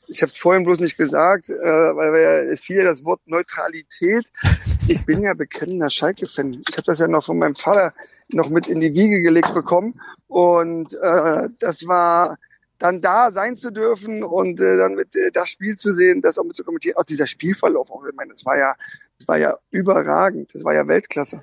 [0.09, 3.21] ich habe es vorhin bloß nicht gesagt, äh, weil ja, es fiel ja das Wort
[3.27, 4.27] Neutralität.
[4.91, 6.62] Ich bin ja bekennender Schalke-Fan.
[6.67, 7.93] Ich habe das ja noch von meinem Vater
[8.31, 10.01] noch mit in die Wiege gelegt bekommen.
[10.29, 12.38] Und äh, das war
[12.79, 16.38] dann da sein zu dürfen und äh, dann mit äh, das Spiel zu sehen, das
[16.38, 16.97] auch mit zu kommentieren.
[16.97, 18.75] Auch dieser Spielverlauf, auch, ich meine, das war ja,
[19.19, 21.43] das war ja überragend, das war ja Weltklasse.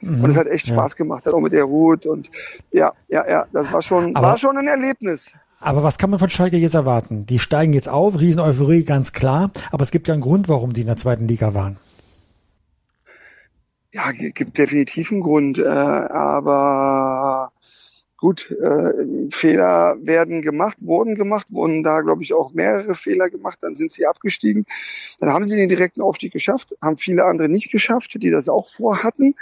[0.00, 0.74] Mhm, und es hat echt ja.
[0.74, 2.30] Spaß gemacht, auch mit der Ruth und
[2.70, 5.32] ja, ja, ja, das war schon, Aber war schon ein Erlebnis.
[5.58, 7.26] Aber was kann man von Schalke jetzt erwarten?
[7.26, 9.50] Die steigen jetzt auf, Riesen-Euphorie, ganz klar.
[9.70, 11.76] Aber es gibt ja einen Grund, warum die in der zweiten Liga waren.
[13.92, 15.58] Ja, gibt definitiv einen Grund.
[15.58, 17.50] Äh, aber
[18.16, 23.58] gut, äh, Fehler werden gemacht, wurden gemacht, wurden da, glaube ich, auch mehrere Fehler gemacht,
[23.60, 24.64] dann sind sie abgestiegen.
[25.20, 28.68] Dann haben sie den direkten Aufstieg geschafft, haben viele andere nicht geschafft, die das auch
[28.68, 29.34] vorhatten.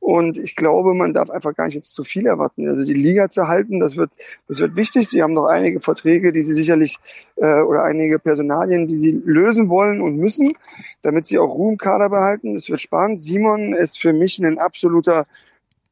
[0.00, 2.66] Und ich glaube, man darf einfach gar nicht jetzt zu viel erwarten.
[2.66, 4.16] Also die Liga zu halten, das wird,
[4.48, 5.08] das wird wichtig.
[5.08, 6.98] Sie haben noch einige Verträge, die sie sicherlich
[7.36, 10.54] äh, oder einige Personalien, die sie lösen wollen und müssen,
[11.02, 12.54] damit sie auch Ruhe im Kader behalten.
[12.54, 13.20] Das wird spannend.
[13.20, 15.26] Simon ist für mich ein absoluter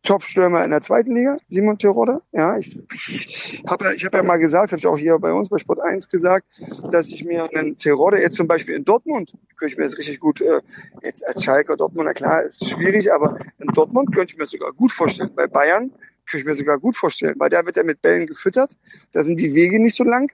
[0.02, 2.22] Top-Stürmer in der zweiten Liga, Simon Terodde.
[2.32, 2.80] Ja, ich
[3.68, 6.08] habe ich hab ja mal gesagt, habe ich auch hier bei uns bei Sport 1
[6.08, 6.46] gesagt,
[6.90, 10.18] dass ich mir einen Terodde jetzt zum Beispiel in Dortmund, könnte ich mir das richtig
[10.20, 10.60] gut, äh,
[11.02, 14.90] jetzt als Schalker Dortmunder, klar, ist schwierig, aber in Dortmund könnte ich mir sogar gut
[14.90, 15.32] vorstellen.
[15.34, 15.90] Bei Bayern
[16.26, 18.76] könnte ich mir sogar gut vorstellen, weil da wird er mit Bällen gefüttert,
[19.12, 20.32] da sind die Wege nicht so lang.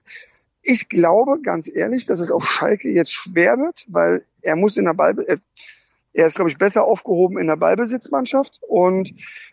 [0.63, 4.85] Ich glaube, ganz ehrlich, dass es auf Schalke jetzt schwer wird, weil er muss in
[4.85, 5.39] der Ball, äh,
[6.17, 9.13] er ist, glaube ich, besser aufgehoben in der Ballbesitzmannschaft und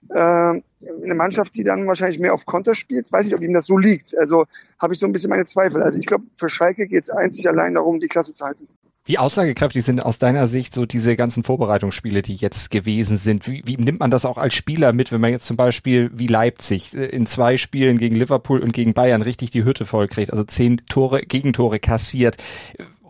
[0.10, 3.12] äh, eine Mannschaft, die dann wahrscheinlich mehr auf Konter spielt.
[3.12, 4.18] Weiß nicht, ob ihm das so liegt.
[4.18, 4.46] Also
[4.80, 5.84] habe ich so ein bisschen meine Zweifel.
[5.84, 8.68] Also ich glaube, für Schalke geht es einzig allein darum, die Klasse zu halten.
[9.06, 13.46] Wie aussagekräftig sind aus deiner Sicht so diese ganzen Vorbereitungsspiele, die jetzt gewesen sind?
[13.50, 16.28] Wie, wie nimmt man das auch als Spieler mit, wenn man jetzt zum Beispiel wie
[16.28, 20.46] Leipzig äh, in zwei Spielen gegen Liverpool und gegen Bayern richtig die Hütte vollkriegt, also
[20.46, 22.38] zehn Tore, Gegentore kassiert?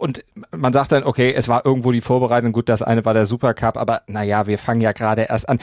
[0.04, 3.26] Und man sagt dann, okay, es war irgendwo die Vorbereitung, gut, das eine war der
[3.26, 5.60] Supercup, aber naja, wir fangen ja gerade erst an.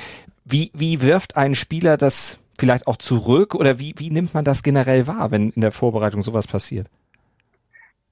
[0.46, 4.62] Wie, wie wirft ein Spieler das vielleicht auch zurück oder wie, wie nimmt man das
[4.62, 6.86] generell wahr, wenn in der Vorbereitung sowas passiert?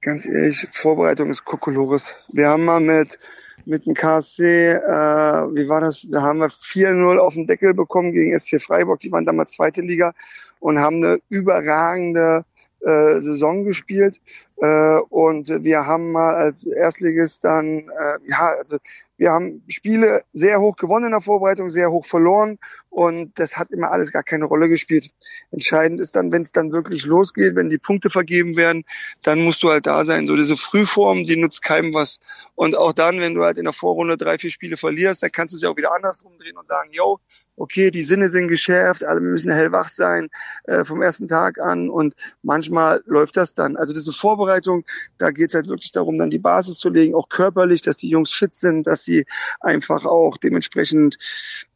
[0.02, 2.14] Ganz ehrlich, Vorbereitung ist Kokolores.
[2.30, 3.18] Wir haben mal mit,
[3.64, 6.06] mit dem KSC, äh, wie war das?
[6.12, 9.00] Da haben wir 4-0 auf den Deckel bekommen gegen SC Freiburg.
[9.00, 10.12] Die waren damals zweite Liga
[10.60, 12.44] und haben eine überragende
[12.80, 14.20] äh, Saison gespielt
[14.56, 18.78] äh, und wir haben mal als Erstligist dann, äh, ja, also
[19.16, 23.72] wir haben Spiele sehr hoch gewonnen in der Vorbereitung, sehr hoch verloren und das hat
[23.72, 25.10] immer alles gar keine Rolle gespielt.
[25.50, 28.84] Entscheidend ist dann, wenn es dann wirklich losgeht, wenn die Punkte vergeben werden,
[29.22, 30.28] dann musst du halt da sein.
[30.28, 32.20] So diese Frühform, die nutzt keinem was.
[32.54, 35.52] Und auch dann, wenn du halt in der Vorrunde drei, vier Spiele verlierst, dann kannst
[35.52, 37.18] du sie auch wieder andersrum drehen und sagen, yo,
[37.58, 40.28] okay, die Sinne sind geschärft, alle müssen hellwach sein
[40.64, 43.76] äh, vom ersten Tag an und manchmal läuft das dann.
[43.76, 44.84] Also diese Vorbereitung,
[45.18, 48.08] da geht es halt wirklich darum, dann die Basis zu legen, auch körperlich, dass die
[48.08, 49.26] Jungs fit sind, dass sie
[49.60, 51.16] einfach auch dementsprechend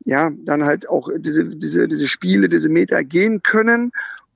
[0.05, 3.93] ja dann halt auch diese diese diese Spiele, diese Meter gehen können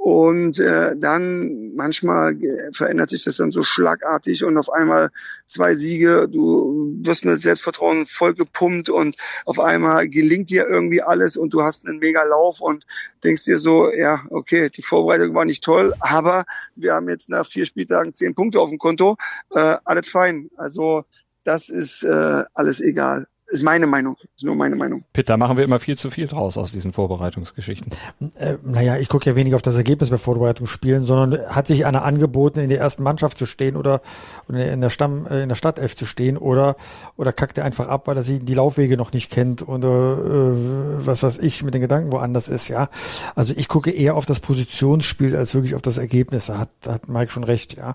[0.06, 2.36] und äh, dann manchmal
[2.70, 5.10] verändert sich das dann so schlagartig und auf einmal
[5.46, 9.16] zwei Siege, du wirst mit Selbstvertrauen voll gepumpt und
[9.46, 12.86] auf einmal gelingt dir irgendwie alles und du hast einen mega Lauf und
[13.24, 16.44] denkst dir so, ja, okay, die Vorbereitung war nicht toll, aber
[16.76, 19.16] wir haben jetzt nach vier Spieltagen zehn Punkte auf dem Konto,
[19.56, 20.50] äh, alles fein.
[20.56, 21.04] Also
[21.42, 23.26] das ist äh, alles egal.
[23.48, 25.04] Ist meine Meinung, ist nur meine Meinung.
[25.12, 27.92] Pitt, da machen wir immer viel zu viel draus aus diesen Vorbereitungsgeschichten.
[28.38, 32.04] Äh, naja, ich gucke ja wenig auf das Ergebnis bei Vorbereitungsspielen, sondern hat sich einer
[32.04, 34.00] angeboten, in der ersten Mannschaft zu stehen oder
[34.48, 36.76] in der Stamm, äh, in der Stadtelf zu stehen oder
[37.16, 41.06] oder kackt er einfach ab, weil er sie die Laufwege noch nicht kennt oder äh,
[41.06, 42.88] was weiß ich mit den Gedanken woanders ist, ja.
[43.34, 46.46] Also ich gucke eher auf das Positionsspiel als wirklich auf das Ergebnis.
[46.46, 47.94] Da hat, da hat Mike schon recht, ja.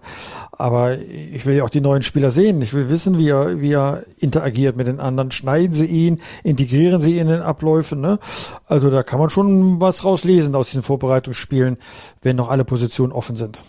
[0.52, 2.62] Aber ich will ja auch die neuen Spieler sehen.
[2.62, 7.00] Ich will wissen, wie er, wie er interagiert mit den anderen schneiden sie ihn, integrieren
[7.00, 8.00] sie ihn in den Abläufen.
[8.00, 8.20] Ne?
[8.68, 11.78] Also da kann man schon was rauslesen aus diesen Vorbereitungsspielen,
[12.22, 13.64] wenn noch alle Positionen offen sind.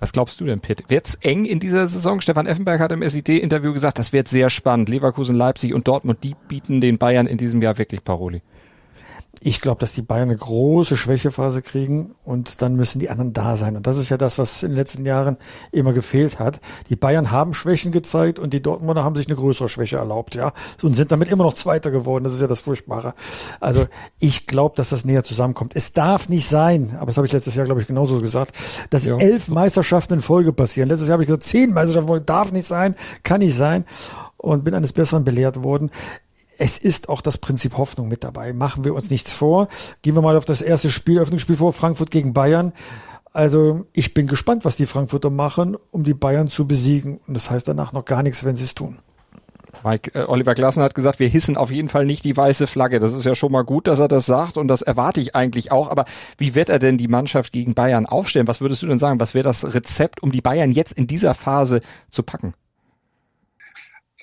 [0.00, 0.84] Was glaubst du denn, Pitt?
[0.88, 2.20] Wird's eng in dieser Saison?
[2.20, 4.88] Stefan Effenberg hat im SID-Interview gesagt, das wird sehr spannend.
[4.88, 8.42] Leverkusen, Leipzig und Dortmund, die bieten den Bayern in diesem Jahr wirklich Paroli.
[9.40, 13.56] Ich glaube, dass die Bayern eine große Schwächephase kriegen und dann müssen die anderen da
[13.56, 13.76] sein.
[13.76, 15.36] Und das ist ja das, was in den letzten Jahren
[15.72, 16.60] immer gefehlt hat.
[16.88, 20.52] Die Bayern haben Schwächen gezeigt und die Dortmunder haben sich eine größere Schwäche erlaubt, ja,
[20.82, 22.24] und sind damit immer noch Zweiter geworden.
[22.24, 23.14] Das ist ja das Furchtbare.
[23.60, 23.86] Also
[24.18, 25.76] ich glaube, dass das näher zusammenkommt.
[25.76, 28.52] Es darf nicht sein, aber das habe ich letztes Jahr, glaube ich, genauso gesagt,
[28.90, 29.16] dass ja.
[29.16, 30.88] elf Meisterschaften in Folge passieren.
[30.88, 33.84] Letztes Jahr habe ich gesagt, zehn Meisterschaften darf nicht sein, kann nicht sein
[34.36, 35.90] und bin eines Besseren belehrt worden
[36.58, 38.52] es ist auch das Prinzip Hoffnung mit dabei.
[38.52, 39.68] Machen wir uns nichts vor.
[40.02, 42.72] Gehen wir mal auf das erste Spiel, Öffnungsspiel vor, Frankfurt gegen Bayern.
[43.32, 47.20] Also ich bin gespannt, was die Frankfurter machen, um die Bayern zu besiegen.
[47.26, 48.98] Und das heißt danach noch gar nichts, wenn sie es tun.
[49.82, 53.00] Mike, äh, Oliver Glasner hat gesagt, wir hissen auf jeden Fall nicht die weiße Flagge.
[53.00, 55.72] Das ist ja schon mal gut, dass er das sagt und das erwarte ich eigentlich
[55.72, 55.90] auch.
[55.90, 56.04] Aber
[56.38, 58.48] wie wird er denn die Mannschaft gegen Bayern aufstellen?
[58.48, 59.20] Was würdest du denn sagen?
[59.20, 62.54] Was wäre das Rezept, um die Bayern jetzt in dieser Phase zu packen?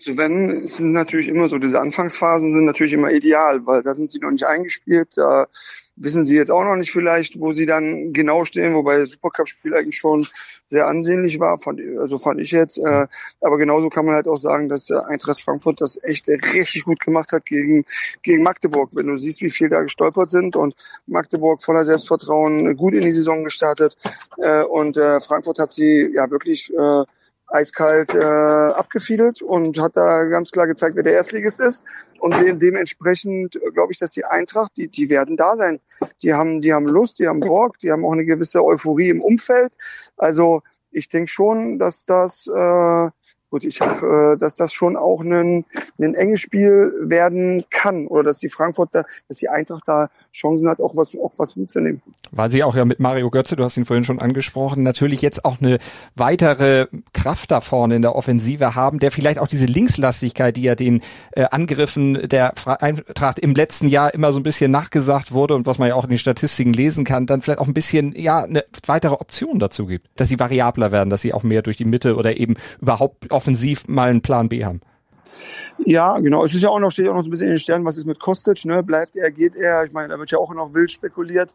[0.03, 4.09] Also wenn, sind natürlich immer so, diese Anfangsphasen sind natürlich immer ideal, weil da sind
[4.09, 5.47] sie noch nicht eingespielt, da
[5.95, 9.75] wissen sie jetzt auch noch nicht vielleicht, wo sie dann genau stehen, wobei das Supercup-Spiel
[9.75, 10.25] eigentlich schon
[10.65, 12.79] sehr ansehnlich war, fand, also fand ich jetzt.
[12.79, 13.07] Äh,
[13.41, 16.99] aber genauso kann man halt auch sagen, dass der Eintracht Frankfurt das echt richtig gut
[16.99, 17.85] gemacht hat gegen,
[18.23, 18.89] gegen Magdeburg.
[18.95, 20.73] Wenn du siehst, wie viel da gestolpert sind und
[21.05, 23.97] Magdeburg voller Selbstvertrauen gut in die Saison gestartet
[24.37, 27.03] äh, und äh, Frankfurt hat sie ja wirklich äh,
[27.51, 31.83] eiskalt äh, abgefiedelt und hat da ganz klar gezeigt, wer der Erstligist ist.
[32.19, 35.79] Und de dementsprechend äh, glaube ich, dass die Eintracht, die, die werden da sein.
[36.23, 39.21] Die haben, die haben Lust, die haben Bock, die haben auch eine gewisse Euphorie im
[39.21, 39.73] Umfeld.
[40.17, 40.61] Also
[40.91, 43.09] ich denke schon, dass das äh,
[43.51, 45.65] gut, ich hoffe, äh, dass das schon auch ein,
[45.99, 50.79] ein enges Spiel werden kann oder dass die Frankfurter, dass die Eintracht da Chancen hat,
[50.79, 52.01] auch was, auch was mitzunehmen.
[52.31, 55.43] Weil sie auch ja mit Mario Götze, du hast ihn vorhin schon angesprochen, natürlich jetzt
[55.43, 55.77] auch eine
[56.15, 60.75] weitere Kraft da vorne in der Offensive haben, der vielleicht auch diese Linkslastigkeit, die ja
[60.75, 65.65] den äh, Angriffen der Eintracht im letzten Jahr immer so ein bisschen nachgesagt wurde und
[65.65, 68.43] was man ja auch in den Statistiken lesen kann, dann vielleicht auch ein bisschen, ja,
[68.43, 71.85] eine weitere Option dazu gibt, dass sie variabler werden, dass sie auch mehr durch die
[71.85, 74.81] Mitte oder eben überhaupt offensiv mal einen Plan B haben.
[75.85, 76.45] Ja, genau.
[76.45, 77.97] Es ist ja auch noch, steht auch noch so ein bisschen in den Sternen, was
[77.97, 78.83] ist mit Kostic, ne?
[78.83, 79.85] Bleibt er, geht er?
[79.85, 81.53] Ich meine, da wird ja auch noch wild spekuliert.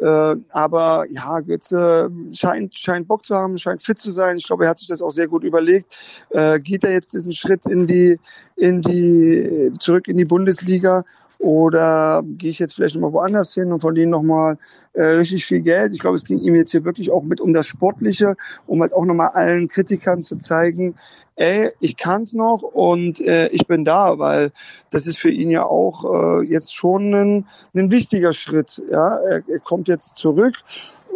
[0.00, 4.38] Äh, aber ja, Götze scheint, scheint Bock zu haben, scheint fit zu sein.
[4.38, 5.94] Ich glaube, er hat sich das auch sehr gut überlegt.
[6.30, 8.18] Äh, geht er jetzt diesen Schritt in die,
[8.56, 11.04] in die, zurück in die Bundesliga?
[11.38, 14.58] Oder gehe ich jetzt vielleicht nochmal woanders hin und verdiene nochmal
[14.94, 15.92] äh, richtig viel Geld?
[15.92, 18.36] Ich glaube, es ging ihm jetzt hier wirklich auch mit um das Sportliche,
[18.66, 20.94] um halt auch nochmal allen Kritikern zu zeigen,
[21.36, 24.52] ey, ich kann's noch und äh, ich bin da, weil
[24.90, 28.82] das ist für ihn ja auch äh, jetzt schon ein, ein wichtiger Schritt.
[28.90, 30.54] Ja, er, er kommt jetzt zurück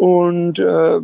[0.01, 1.01] und äh,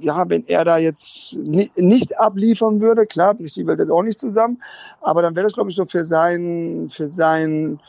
[0.00, 4.02] ja, wenn er da jetzt nicht, nicht abliefern würde, klar, bricht die Welt jetzt auch
[4.02, 4.62] nicht zusammen,
[5.00, 7.80] aber dann wäre das, glaube ich, so für sein, für sein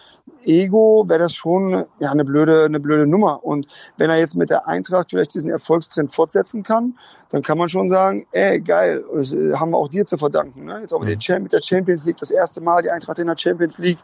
[0.44, 3.44] Ego wäre das schon ja eine blöde, eine blöde Nummer.
[3.44, 6.98] Und wenn er jetzt mit der Eintracht vielleicht diesen Erfolgstrend fortsetzen kann,
[7.30, 10.66] dann kann man schon sagen, ey, geil, das äh, haben wir auch dir zu verdanken.
[10.66, 10.80] Ne?
[10.82, 11.44] Jetzt auch mit, mhm.
[11.44, 14.00] mit der Champions League, das erste Mal die Eintracht in der Champions League.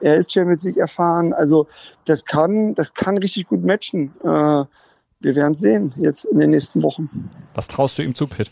[0.00, 1.32] Er ist Champions League erfahren.
[1.32, 1.66] Also
[2.06, 4.14] das kann, das kann richtig gut matchen.
[4.22, 4.64] Äh,
[5.22, 7.30] wir werden sehen jetzt in den nächsten Wochen.
[7.54, 8.50] Was traust du ihm zu, Pitt?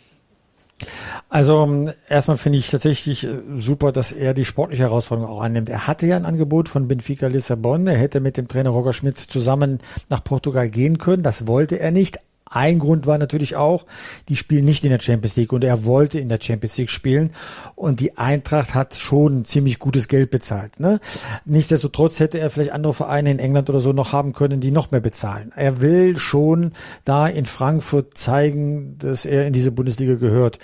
[1.30, 5.68] Also ähm, erstmal finde ich tatsächlich äh, super, dass er die sportliche Herausforderung auch annimmt.
[5.68, 7.86] Er hatte ja ein Angebot von Benfica Lissabon.
[7.86, 11.22] Er hätte mit dem Trainer Roger Schmidt zusammen nach Portugal gehen können.
[11.22, 12.18] Das wollte er nicht.
[12.50, 13.84] Ein Grund war natürlich auch,
[14.28, 17.30] die spielen nicht in der Champions League und er wollte in der Champions League spielen
[17.74, 20.80] und die Eintracht hat schon ziemlich gutes Geld bezahlt.
[20.80, 21.00] Ne?
[21.44, 24.90] Nichtsdestotrotz hätte er vielleicht andere Vereine in England oder so noch haben können, die noch
[24.90, 25.52] mehr bezahlen.
[25.56, 26.72] Er will schon
[27.04, 30.58] da in Frankfurt zeigen, dass er in diese Bundesliga gehört.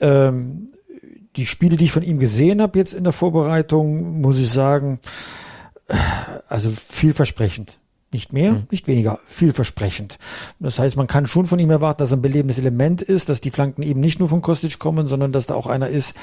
[0.00, 0.68] Ähm,
[1.36, 4.98] die Spiele, die ich von ihm gesehen habe jetzt in der Vorbereitung, muss ich sagen,
[6.48, 7.78] also vielversprechend
[8.12, 8.62] Nicht mehr, mhm.
[8.70, 10.18] nicht weniger, vielversprechend.
[10.58, 13.40] Das heißt, man kann schon von ihm erwarten, dass er ein belebendes Element ist, dass
[13.40, 16.14] die Flanken eben nicht nur von Kostic kommen, sondern dass da auch einer ist,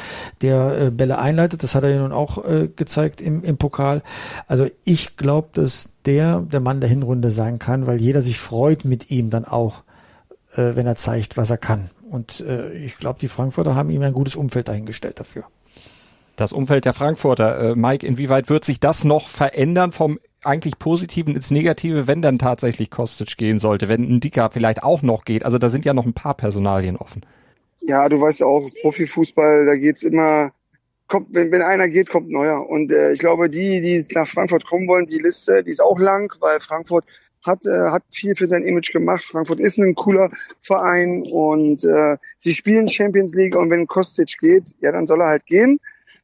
[0.42, 1.63] der äh, Bälle einleitet.
[1.63, 4.04] Das hat er ja nun auch äh, gezeigt im, im Pokal.
[4.48, 8.84] Also ich glaube, dass der der Mann der Hinrunde sein kann, weil jeder sich freut
[8.84, 9.84] mit ihm dann auch,
[10.54, 11.90] äh, wenn er zeigt, was er kann.
[12.10, 15.46] Und äh, ich glaube, die Frankfurter haben ihm ein gutes Umfeld dahingestellt dafür
[16.38, 17.72] das Umfeld der Frankfurter.
[17.72, 22.38] Äh, Mike, inwieweit wird sich das noch verändern vom eigentlich Positiven ins Negative, wenn dann
[22.38, 25.43] tatsächlich Kostic gehen sollte, wenn ein Dicker vielleicht auch noch geht?
[25.43, 27.26] Also da sind ja noch ein paar Personalien offen.
[27.82, 30.52] Ja, du weißt auch, Profifußball, da geht's immer,
[31.08, 32.70] kommt, wenn, wenn einer geht, kommt neuer.
[32.70, 36.00] Und äh, ich glaube, die, die nach Frankfurt kommen wollen, die Liste, die ist auch
[36.00, 37.06] lang, weil Frankfurt
[37.43, 39.23] hat, äh, hat viel für sein Image gemacht.
[39.23, 44.76] Frankfurt ist ein cooler Verein und äh, sie spielen Champions League und wenn Kostic geht,
[44.82, 45.80] ja, dann soll er halt gehen.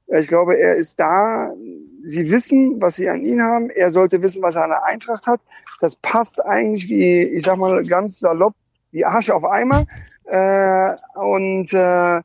[0.08, 1.54] Ich glaube, er ist da.
[2.02, 3.70] Sie wissen, was sie an ihn haben.
[3.70, 5.40] Er sollte wissen, was er an der Eintracht hat.
[5.80, 8.54] Das passt eigentlich wie, ich sag mal, ganz salopp,
[8.92, 9.86] wie Arsch auf Eimer.
[10.26, 12.22] Äh, und äh,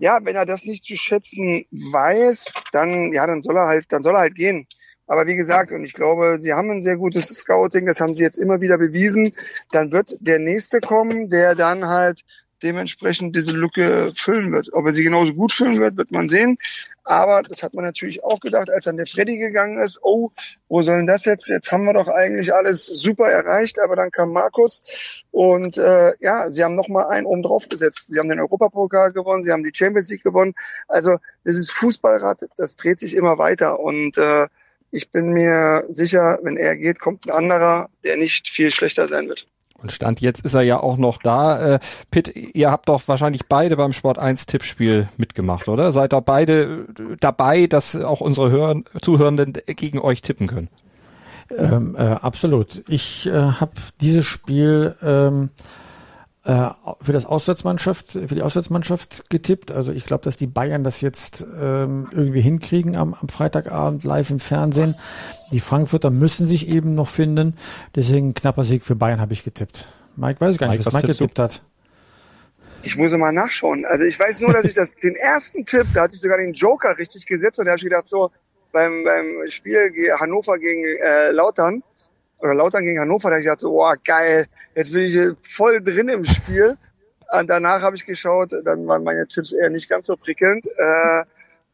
[0.00, 4.02] ja, wenn er das nicht zu schätzen weiß, dann ja, dann soll er halt, dann
[4.02, 4.66] soll er halt gehen.
[5.12, 8.22] Aber wie gesagt, und ich glaube, sie haben ein sehr gutes Scouting, das haben sie
[8.22, 9.34] jetzt immer wieder bewiesen.
[9.70, 12.22] Dann wird der nächste kommen, der dann halt
[12.62, 14.70] dementsprechend diese Lücke füllen wird.
[14.72, 16.56] Ob er sie genauso gut füllen wird, wird man sehen.
[17.04, 20.30] Aber das hat man natürlich auch gedacht, als dann der Freddy gegangen ist, oh,
[20.70, 21.46] wo soll denn das jetzt?
[21.50, 24.82] Jetzt haben wir doch eigentlich alles super erreicht, aber dann kam Markus
[25.30, 28.06] und äh, ja, sie haben nochmal einen oben drauf gesetzt.
[28.06, 30.54] Sie haben den Europapokal gewonnen, sie haben die Champions League gewonnen.
[30.88, 34.46] Also das ist Fußballrad, das dreht sich immer weiter und äh,
[34.92, 39.28] ich bin mir sicher, wenn er geht, kommt ein anderer, der nicht viel schlechter sein
[39.28, 39.46] wird.
[39.82, 41.74] Und Stand jetzt ist er ja auch noch da.
[41.74, 41.78] Äh,
[42.12, 45.90] Pitt, ihr habt doch wahrscheinlich beide beim Sport 1 Tippspiel mitgemacht, oder?
[45.90, 46.86] Seid ihr beide
[47.18, 50.68] dabei, dass auch unsere Hör Zuhörenden gegen euch tippen können?
[51.56, 52.82] Ähm, äh, absolut.
[52.86, 55.50] Ich äh, habe dieses Spiel ähm,
[56.44, 59.70] äh, für das Auswärtsmannschaft, für die Auswärtsmannschaft getippt.
[59.70, 64.30] Also ich glaube, dass die Bayern das jetzt ähm, irgendwie hinkriegen am, am Freitagabend live
[64.30, 64.96] im Fernsehen.
[65.52, 67.54] Die Frankfurter müssen sich eben noch finden.
[67.94, 69.86] Deswegen knapper Sieg für Bayern habe ich getippt.
[70.16, 71.42] Mike weiß gar nicht, Mike, was, was Mike getippt du?
[71.44, 71.62] hat.
[72.82, 73.84] Ich muss mal nachschauen.
[73.84, 76.52] Also ich weiß nur, dass ich das, den ersten Tipp, da hatte ich sogar den
[76.52, 78.32] Joker richtig gesetzt und da habe ich gedacht, so
[78.72, 81.84] beim, beim Spiel Hannover gegen äh, Lautern
[82.40, 85.82] oder Lautern gegen Hannover, da habe ich gedacht, so, boah, geil, Jetzt bin ich voll
[85.82, 86.76] drin im Spiel.
[87.38, 90.66] Und danach habe ich geschaut, dann waren meine Tipps eher nicht ganz so prickelnd.
[90.66, 91.22] Äh,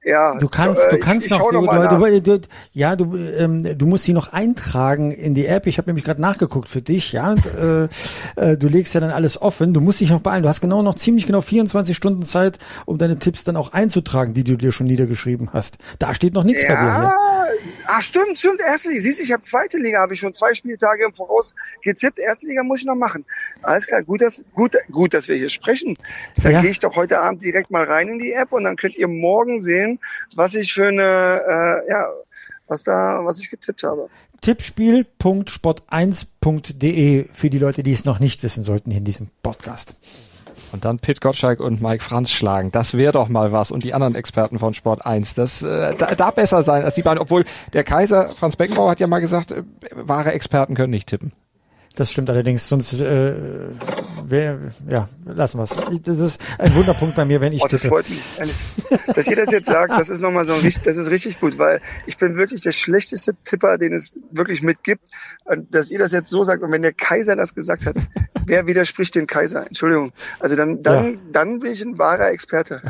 [0.05, 2.41] ja, du kannst, du äh, kannst ich, ich noch, du, du, du,
[2.73, 5.67] ja, du, ähm, du musst sie noch eintragen in die App.
[5.67, 7.33] Ich habe nämlich gerade nachgeguckt für dich, ja.
[7.33, 7.89] Und, äh,
[8.37, 9.75] äh, du legst ja dann alles offen.
[9.75, 10.45] Du musst dich noch beeilen.
[10.45, 14.35] Du hast genau noch ziemlich genau 24 Stunden Zeit, um deine Tipps dann auch einzutragen,
[14.35, 15.79] die du dir schon niedergeschrieben hast.
[15.99, 17.01] Da steht noch nichts ja, bei dir.
[17.01, 17.13] Hier.
[17.91, 18.61] Ah, stimmt, stimmt.
[18.61, 19.01] Erste Liga.
[19.01, 22.19] Siehst, du, ich habe zweite Liga, habe ich schon zwei Spieltage im Voraus getippt.
[22.19, 23.25] Erste Liga muss ich noch machen.
[23.63, 25.97] Alles klar, gut, dass gut, gut, dass wir hier sprechen.
[26.43, 26.61] Dann ja.
[26.61, 29.09] gehe ich doch heute Abend direkt mal rein in die App und dann könnt ihr
[29.09, 30.01] morgen sehen,
[30.37, 32.11] was ich für eine, äh, ja,
[32.67, 34.11] was da, was ich getippt habe.
[34.43, 39.95] Tippspiel.sport1.de für die Leute, die es noch nicht wissen sollten in diesem Podcast.
[40.73, 42.73] Und dann Pit Gottschalk und Mike Franz schlagen.
[42.73, 43.71] Das wäre doch mal was.
[43.71, 45.35] Und die anderen Experten von Sport 1.
[45.35, 47.19] Das äh, da, da besser sein als die beiden.
[47.19, 49.63] Obwohl der Kaiser, Franz Beckenbauer, hat ja mal gesagt, äh,
[49.95, 51.33] wahre Experten können nicht tippen.
[51.99, 53.35] Das stimmt allerdings, sonst äh,
[54.23, 55.77] wär, ja, lassen wir's.
[56.05, 58.21] Das ist ein Wunderpunkt bei mir, wenn ich oh, das freut mich.
[59.17, 61.59] Dass ihr das jetzt sagt, das ist nochmal so ein richtig, das ist richtig gut,
[61.59, 65.09] weil ich bin wirklich der schlechteste Tipper, den es wirklich mitgibt.
[65.45, 67.97] Und dass ihr das jetzt so sagt und wenn der Kaiser das gesagt hat,
[68.47, 69.67] wer widerspricht dem Kaiser?
[69.67, 70.13] Entschuldigung.
[70.39, 71.21] Also dann, dann, ja.
[71.33, 72.81] dann bin ich ein wahrer Experte.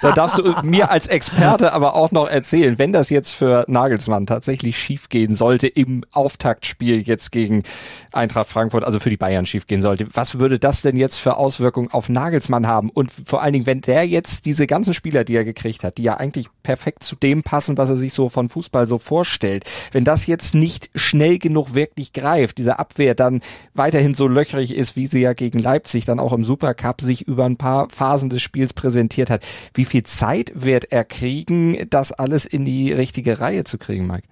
[0.00, 4.26] da darfst du mir als Experte aber auch noch erzählen, wenn das jetzt für Nagelsmann
[4.26, 7.64] tatsächlich schiefgehen sollte im Auftaktspiel jetzt gegen
[8.12, 10.06] Eintracht Frankfurt, also für die Bayern schiefgehen sollte.
[10.12, 12.90] Was würde das denn jetzt für Auswirkungen auf Nagelsmann haben?
[12.90, 16.02] Und vor allen Dingen, wenn der jetzt diese ganzen Spieler, die er gekriegt hat, die
[16.02, 20.04] ja eigentlich perfekt zu dem passen, was er sich so von Fußball so vorstellt, wenn
[20.04, 23.40] das jetzt nicht schnell genug wirklich greift, diese Abwehr dann
[23.74, 27.44] weiterhin so löchrig ist, wie sie ja gegen Leipzig dann auch im Supercup sich über
[27.44, 32.46] ein paar Phasen des Spiels präsentiert hat, wie viel Zeit wird er kriegen, das alles
[32.46, 34.28] in die richtige Reihe zu kriegen, Mike?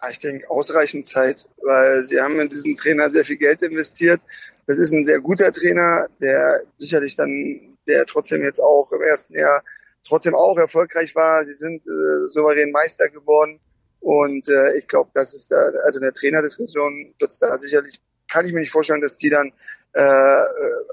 [0.00, 4.20] Ah, ich denke, ausreichend Zeit, weil sie haben in diesen Trainer sehr viel Geld investiert.
[4.66, 9.34] Das ist ein sehr guter Trainer, der sicherlich dann, der trotzdem jetzt auch im ersten
[9.34, 9.62] Jahr
[10.06, 11.44] trotzdem auch erfolgreich war.
[11.44, 13.60] Sie sind äh, souverän Meister geworden.
[14.00, 18.46] Und äh, ich glaube, das ist da, also in der Trainerdiskussion wird da sicherlich, kann
[18.46, 19.52] ich mir nicht vorstellen, dass die dann,
[19.94, 20.44] äh, äh,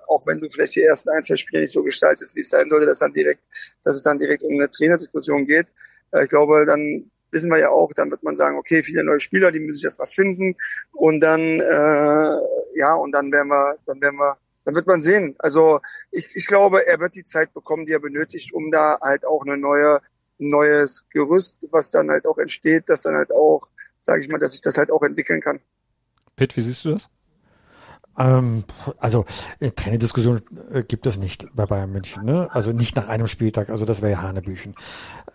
[0.07, 2.69] auch wenn du vielleicht die ersten ein, zwei Spiele nicht so gestaltest, wie es sein
[2.69, 3.41] sollte, dass dann direkt,
[3.83, 5.67] dass es dann direkt um eine Trainerdiskussion geht.
[6.11, 9.19] Äh, ich glaube, dann wissen wir ja auch, dann wird man sagen, okay, viele neue
[9.19, 10.55] Spieler, die müssen sich erstmal finden
[10.93, 15.35] und dann, äh, ja, und dann werden wir, dann werden wir, dann wird man sehen.
[15.37, 19.25] Also ich, ich glaube, er wird die Zeit bekommen, die er benötigt, um da halt
[19.27, 20.01] auch eine neue,
[20.37, 23.69] neues Gerüst, was dann halt auch entsteht, dass dann halt auch,
[23.99, 25.59] sage ich mal, dass sich das halt auch entwickeln kann.
[26.37, 27.09] Pitt, wie siehst du das?
[28.17, 28.63] Ähm,
[28.99, 29.25] also
[29.59, 32.49] äh, Trainerdiskussion äh, gibt es nicht bei Bayern München, ne?
[32.51, 34.75] Also nicht nach einem Spieltag, also das wäre ja Hanebüchen.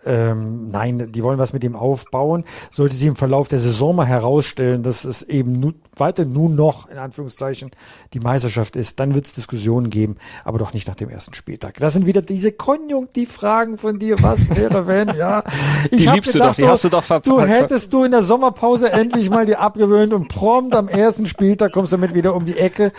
[0.03, 2.43] Ähm, nein, die wollen was mit ihm aufbauen.
[2.71, 6.89] Sollte sich im Verlauf der Saison mal herausstellen, dass es eben nu weiter nun noch,
[6.89, 7.69] in Anführungszeichen,
[8.13, 11.75] die Meisterschaft ist, dann wird es Diskussionen geben, aber doch nicht nach dem ersten Spieltag.
[11.77, 15.43] Das sind wieder diese Konjunktivfragen von dir, was wäre, wenn, ja.
[15.91, 17.27] Ich die liebst gedacht, du doch, die hast du doch verpackt.
[17.27, 21.73] Du hättest du in der Sommerpause endlich mal die abgewöhnt und prompt am ersten Spieltag
[21.73, 22.91] kommst du damit wieder um die Ecke Ecke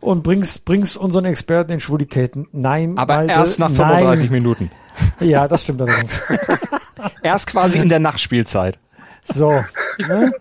[0.00, 2.48] und bringst, bringst unseren Experten in Schwulitäten.
[2.52, 4.42] Nein, aber Malte, erst nach 35 nein.
[4.42, 4.70] Minuten.
[5.20, 6.22] Ja, das stimmt allerdings.
[7.22, 8.78] erst quasi in der Nachspielzeit.
[9.24, 9.64] So.
[10.08, 10.32] Ne?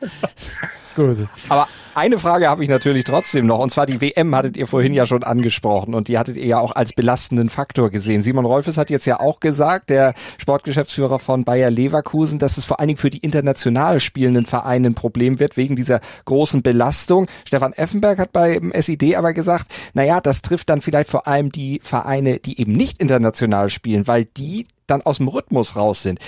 [0.95, 1.17] Gut.
[1.47, 4.93] Aber eine Frage habe ich natürlich trotzdem noch, und zwar die WM hattet ihr vorhin
[4.93, 8.21] ja schon angesprochen und die hattet ihr ja auch als belastenden Faktor gesehen.
[8.21, 12.79] Simon Rolfes hat jetzt ja auch gesagt, der Sportgeschäftsführer von Bayer Leverkusen, dass es vor
[12.79, 17.27] allen Dingen für die international spielenden Vereine ein Problem wird wegen dieser großen Belastung.
[17.45, 21.79] Stefan Effenberg hat beim SID aber gesagt, naja, das trifft dann vielleicht vor allem die
[21.83, 26.19] Vereine, die eben nicht international spielen, weil die dann aus dem Rhythmus raus sind.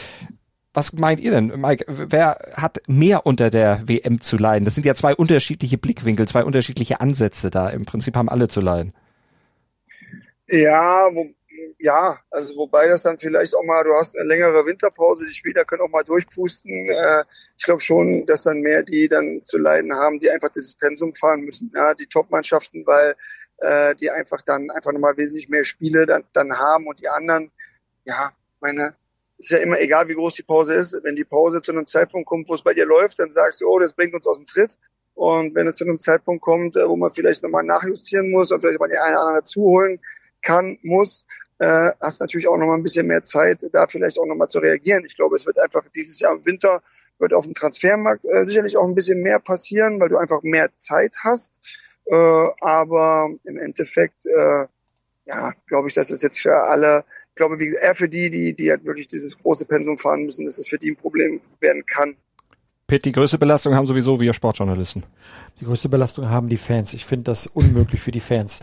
[0.74, 1.86] Was meint ihr denn, Mike?
[1.88, 4.64] Wer hat mehr unter der WM zu leiden?
[4.64, 7.70] Das sind ja zwei unterschiedliche Blickwinkel, zwei unterschiedliche Ansätze da.
[7.70, 8.94] Im Prinzip haben alle zu leiden.
[10.48, 11.28] Ja, wo,
[11.80, 15.66] ja, also wobei das dann vielleicht auch mal, du hast eine längere Winterpause, die Spieler
[15.66, 16.90] können auch mal durchpusten.
[16.90, 17.24] Äh,
[17.58, 21.14] ich glaube schon, dass dann mehr die dann zu leiden haben, die einfach dieses Pensum
[21.16, 23.16] fahren müssen, ja, die Top-Mannschaften, weil
[23.58, 27.52] äh, die einfach dann einfach nochmal wesentlich mehr Spiele dann, dann haben und die anderen,
[28.06, 28.96] ja, meine,
[29.46, 30.98] ist ja immer egal, wie groß die Pause ist.
[31.04, 33.68] Wenn die Pause zu einem Zeitpunkt kommt, wo es bei dir läuft, dann sagst du,
[33.68, 34.78] oh, das bringt uns aus dem Tritt.
[35.14, 38.62] Und wenn es zu einem Zeitpunkt kommt, äh, wo man vielleicht nochmal nachjustieren muss und
[38.62, 40.00] vielleicht mal die eine oder andere dazu holen
[40.42, 41.26] kann, muss,
[41.60, 45.06] äh, hast natürlich auch nochmal ein bisschen mehr Zeit, da vielleicht auch nochmal zu reagieren.
[45.06, 46.82] Ich glaube, es wird einfach dieses Jahr im Winter
[47.20, 50.76] wird auf dem Transfermarkt äh, sicherlich auch ein bisschen mehr passieren, weil du einfach mehr
[50.78, 51.60] Zeit hast.
[52.06, 52.16] Äh,
[52.62, 54.66] aber im Endeffekt, äh,
[55.26, 58.54] ja, glaube ich, dass es jetzt für alle ich glaube, wie eher für die, die,
[58.54, 61.86] die halt wirklich dieses große Pensum fahren müssen, dass es für die ein Problem werden
[61.86, 62.18] kann.
[62.88, 65.04] Pitt, die größte Belastung haben sowieso wir Sportjournalisten.
[65.62, 66.94] Die größte Belastung haben die Fans.
[66.94, 68.60] Ich finde das unmöglich für die Fans.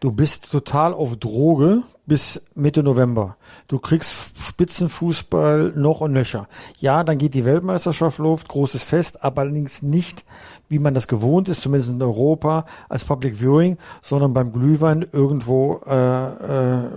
[0.00, 3.36] Du bist total auf Droge bis Mitte November.
[3.68, 6.48] Du kriegst Spitzenfußball noch und nöcher.
[6.80, 10.24] Ja, dann geht die Weltmeisterschaft los, großes Fest, aber allerdings nicht,
[10.68, 15.82] wie man das gewohnt ist, zumindest in Europa, als Public Viewing, sondern beim Glühwein irgendwo
[15.86, 16.90] äh, äh,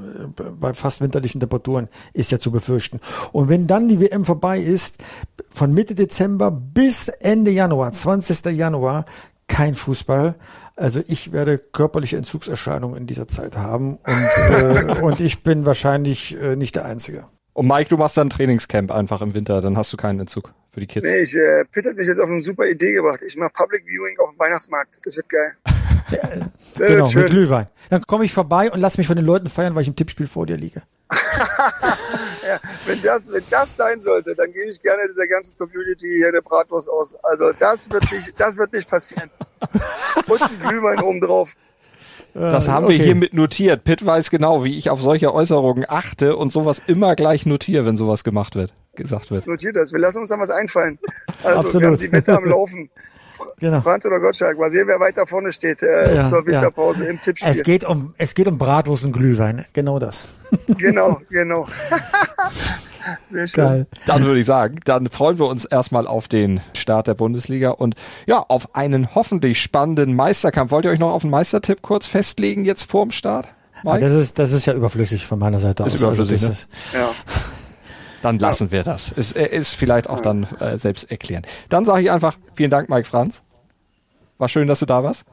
[0.60, 3.00] bei fast winterlichen Temperaturen ist ja zu befürchten.
[3.32, 4.96] Und wenn dann die WM vorbei ist,
[5.52, 8.46] von Mitte Dezember bis Ende Januar, 20.
[8.46, 9.06] Januar,
[9.48, 10.34] kein Fußball.
[10.76, 16.40] Also ich werde körperliche Entzugserscheinungen in dieser Zeit haben und, äh, und ich bin wahrscheinlich
[16.42, 17.28] äh, nicht der Einzige.
[17.54, 20.80] Und Mike, du machst dann Trainingscamp einfach im Winter, dann hast du keinen Entzug für
[20.80, 21.06] die Kids.
[21.06, 23.22] Nee, ich, äh, Pitt hat mich jetzt auf eine super Idee gebracht.
[23.26, 25.00] Ich mache Public Viewing auf dem Weihnachtsmarkt.
[25.04, 25.54] Das wird geil.
[26.12, 27.68] Ja, genau, mit Glühwein.
[27.90, 30.28] Dann komme ich vorbei und lass mich von den Leuten feiern, weil ich im Tippspiel
[30.28, 30.84] vor dir liege.
[31.12, 36.30] ja, wenn das, wenn das sein sollte, dann gebe ich gerne dieser ganzen Community hier
[36.30, 37.16] eine Bratwurst aus.
[37.24, 39.30] Also das wird nicht, das wird nicht passieren.
[40.28, 41.54] Und ein Glühwein oben drauf.
[42.34, 42.98] Das haben okay.
[42.98, 43.84] wir hiermit notiert.
[43.84, 47.96] Pitt weiß genau, wie ich auf solche Äußerungen achte und sowas immer gleich notiere, wenn
[47.96, 49.46] sowas gemacht wird, gesagt wird.
[49.46, 49.94] Notiert das.
[49.94, 50.98] Wir lassen uns dann was einfallen.
[51.44, 51.82] Also Absolut.
[51.82, 52.90] wir haben die Wette am Laufen.
[53.60, 53.82] Genau.
[53.82, 57.10] Franz oder Gottschalk, mal sehen, wer weiter vorne steht äh, ja, zur Winterpause ja.
[57.10, 57.52] im Tippspiel.
[57.52, 59.66] Es geht um, es geht um Bratwurst und Glühwein.
[59.74, 60.26] Genau das.
[60.78, 61.68] Genau, genau.
[63.32, 63.64] Sehr schön.
[63.64, 63.88] Geil.
[64.06, 67.96] Dann würde ich sagen, dann freuen wir uns erstmal auf den Start der Bundesliga und
[68.28, 70.72] ja, auf einen hoffentlich spannenden Meisterkampf.
[70.72, 73.50] Wollt ihr euch noch auf einen Meistertipp kurz festlegen jetzt vorm Start?
[73.84, 76.04] Ja, das ist, das ist ja überflüssig von meiner Seite ist aus.
[76.06, 76.52] Also überflüssig, also ne?
[76.52, 77.10] ist, ja.
[78.24, 79.12] Dann lassen wir das.
[79.12, 81.44] Ist, ist vielleicht auch dann äh, selbst erklären.
[81.68, 83.44] Dann sage ich einfach vielen Dank, Mike Franz.
[84.38, 85.26] War schön, dass du da warst.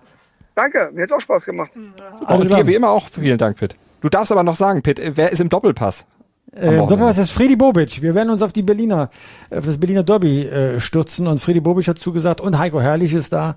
[0.56, 1.78] Danke, mir hat auch Spaß gemacht.
[2.26, 3.76] Und dir wie immer auch vielen Dank, Pitt.
[4.00, 6.04] Du darfst aber noch sagen, Pitt, wer ist im Doppelpass?
[6.52, 8.02] Äh, Doppelpass ist Freddy Bobic.
[8.02, 9.10] Wir werden uns auf die Berliner,
[9.50, 13.32] auf das Berliner Derby äh, stürzen und Freddy Bobic hat zugesagt und Heiko Herrlich ist
[13.32, 13.54] da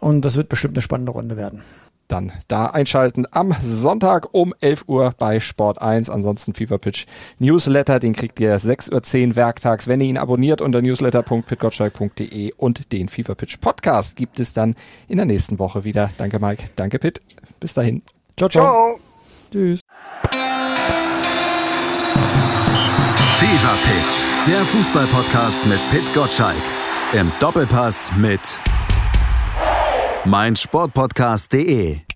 [0.00, 1.62] und das wird bestimmt eine spannende Runde werden.
[2.10, 6.10] Dann da einschalten am Sonntag um 11 Uhr bei Sport 1.
[6.10, 7.06] Ansonsten FIFA Pitch
[7.38, 13.08] Newsletter, den kriegt ihr 6.10 Uhr werktags, wenn ihr ihn abonniert unter newsletter.pitgottschalk.de und den
[13.08, 14.74] FIFA Pitch Podcast gibt es dann
[15.06, 16.10] in der nächsten Woche wieder.
[16.16, 17.20] Danke Mike, danke Pitt.
[17.60, 18.02] Bis dahin.
[18.36, 18.64] Ciao, ciao.
[18.64, 19.00] ciao.
[19.52, 19.80] Tschüss.
[23.38, 26.62] Fever Pitch, der Fußballpodcast mit Pit Gottschalk.
[27.12, 28.40] Im Doppelpass mit
[30.24, 32.09] meinsportpodcast.de.